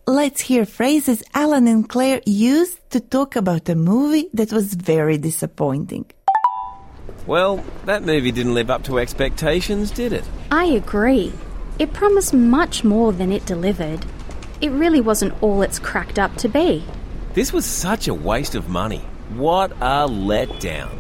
[0.08, 5.18] Let's hear phrases Alan and Claire used to talk about a movie that was very
[5.18, 6.06] disappointing.
[7.28, 10.24] Well, that movie didn't live up to expectations, did it?
[10.52, 11.32] I agree.
[11.78, 14.06] It promised much more than it delivered.
[14.60, 16.84] It really wasn't all it's cracked up to be.
[17.34, 19.02] This was such a waste of money.
[19.36, 21.00] What a letdown.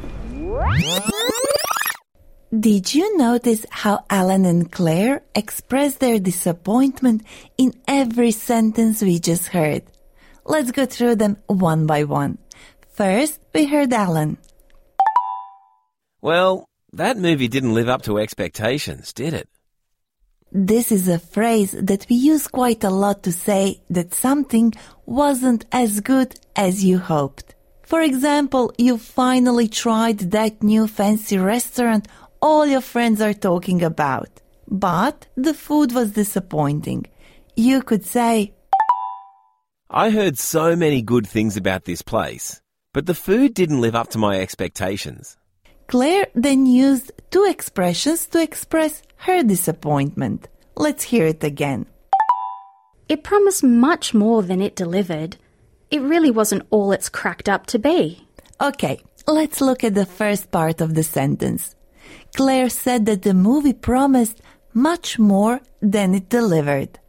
[2.60, 7.24] Did you notice how Alan and Claire expressed their disappointment
[7.58, 9.82] in every sentence we just heard?
[10.45, 12.38] Let's go through them one by one.
[12.91, 14.38] First, we heard Alan.
[16.22, 19.49] Well, that movie didn't live up to expectations, did it?
[20.51, 24.74] This is a phrase that we use quite a lot to say that something
[25.08, 27.56] wasn't as good as you hoped.
[27.82, 32.08] For example, you finally tried that new fancy restaurant
[32.43, 37.05] all your friends are talking about, but the food was disappointing.
[37.55, 38.53] You could say,
[39.89, 42.61] I heard so many good things about this place,
[42.93, 45.37] but the food didn't live up to my expectations.
[45.87, 50.49] Claire then used two expressions to express her disappointment.
[50.75, 51.85] Let's hear it again.
[53.07, 55.37] It promised much more than it delivered.
[55.91, 58.27] It really wasn't all it's cracked up to be.
[58.59, 61.75] Okay, let's look at the first part of the sentence.
[62.36, 64.41] Claire said that the movie promised
[64.73, 66.99] much more than it delivered.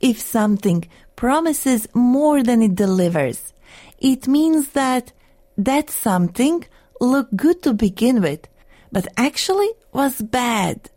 [0.00, 3.52] If something promises more than it delivers,
[4.00, 5.12] It means that
[5.58, 6.64] that something
[7.00, 8.48] looked good to begin with,
[8.90, 10.90] but actually was bad.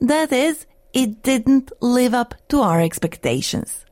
[0.00, 3.86] That is, it didn't live up to our expectations.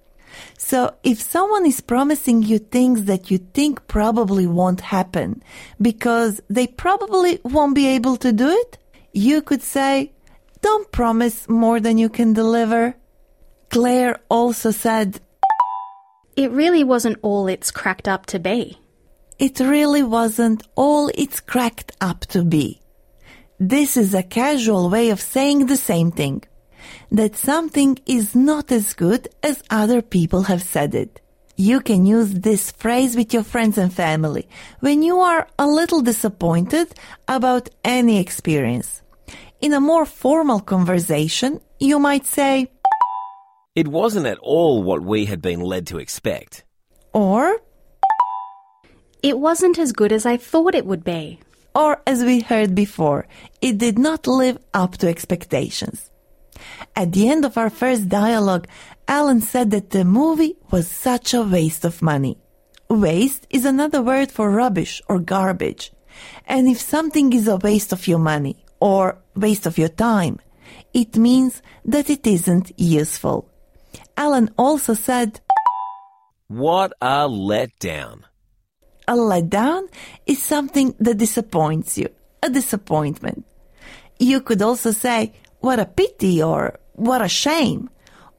[0.58, 5.42] So if someone is promising you things that you think probably won't happen
[5.80, 8.78] because they probably won't be able to do it,
[9.12, 10.12] you could say,
[10.60, 12.94] don't promise more than you can deliver.
[13.70, 15.20] Claire also said,
[16.36, 18.78] It really wasn't all it's cracked up to be.
[19.38, 22.80] It really wasn't all it's cracked up to be.
[23.58, 26.42] This is a casual way of saying the same thing.
[27.10, 31.20] That something is not as good as other people have said it.
[31.56, 34.48] You can use this phrase with your friends and family
[34.80, 36.88] when you are a little disappointed
[37.28, 39.02] about any experience.
[39.60, 42.70] In a more formal conversation, you might say,
[43.74, 46.64] It wasn't at all what we had been led to expect.
[47.12, 47.58] or,
[49.22, 51.40] It wasn't as good as I thought it would be.
[51.74, 53.26] or as we heard before,
[53.60, 56.10] it did not live up to expectations.
[56.96, 58.66] At the end of our first dialogue,
[59.10, 62.38] Alan said that the movie was such a waste of money.
[62.88, 65.92] Waste is another word for rubbish or garbage.
[66.46, 70.38] And if something is a waste of your money or waste of your time,
[70.94, 73.50] it means that it isn't useful.
[74.16, 75.40] Alan also said,
[76.46, 78.22] What a letdown.
[79.08, 79.88] a letdown
[80.24, 82.08] is something that disappoints you,
[82.44, 83.44] a disappointment.
[84.20, 87.90] You could also say, what a pity or what a shame.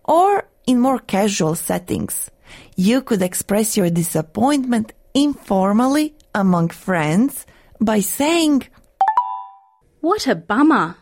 [0.06, 2.32] Or in more casual settings,
[2.76, 7.46] you could express your disappointment informally among friends
[7.80, 8.68] by saying,
[10.00, 10.96] What a bummer.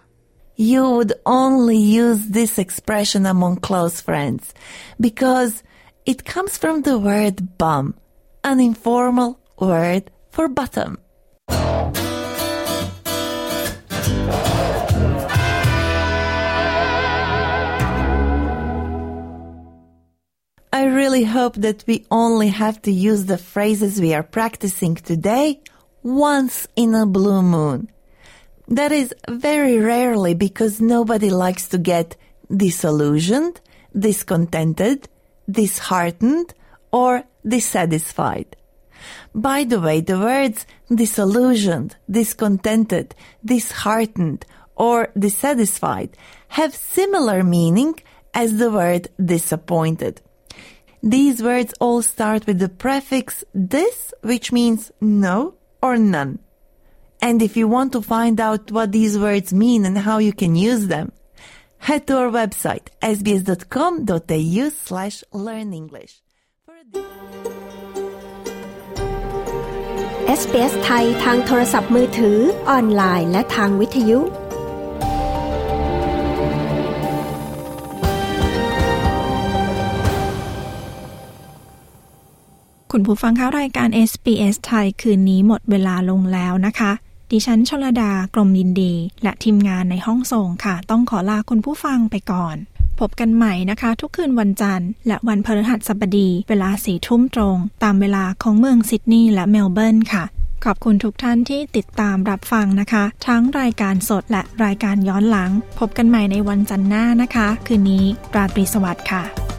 [0.56, 4.54] you would only use this expression among close friends
[5.00, 5.64] because
[6.06, 7.96] it comes from the word bum,
[8.44, 10.98] an informal word for bottom.
[20.72, 25.62] I really hope that we only have to use the phrases we are practicing today
[26.04, 27.90] once in a blue moon.
[28.68, 32.16] That is very rarely because nobody likes to get
[32.56, 33.60] disillusioned,
[33.98, 35.10] discontented,
[35.50, 36.54] disheartened,
[36.92, 38.56] or dissatisfied.
[39.34, 44.46] By the way, the words disillusioned, discontented, disheartened,
[44.76, 46.16] or dissatisfied
[46.50, 47.96] have similar meaning
[48.36, 50.22] as the word disappointed.
[51.03, 56.39] These words all start with the prefix dis, which means no or none.
[57.21, 60.55] And if you want to find out what these words mean and how you can
[60.55, 61.13] use them,
[61.79, 66.13] head to our website sbs.com.au slash learn English.
[70.41, 72.39] SBS ไทยทางโทรศัพท์มือถือ
[72.71, 74.21] ออนไลน์ และทางวิทยุ
[82.94, 86.92] คุณผู้ฟังคะรายการ SBS ไทยคืนนี้หมดเวลาลงแล้วนะคะ
[87.32, 92.56] ดิฉันชลดากรมยินดี และทีมงานในห้องส่งค่ะ ต้องขอลาคุณผู้ฟังไปก่อน
[93.00, 100.24] พบกันใหม่นะคะ ทุกคืนวันจันทร์ และวันพฤหัสบดี เวลาสี่ทุ่มตรง ตามเวลาของเมืองซิดนีย์และเมลเบิร์นค่ะ
[100.66, 109.59] ขอบคุณทุกท่านที่ติดตามรับฟังนะคะ ทั้งรายการสดและรายการย้อนหลัง พบกันใหม่ในวันจันทร์หน้านะคะ คืนนี้ราตรีสวัสดิ์ค่ะ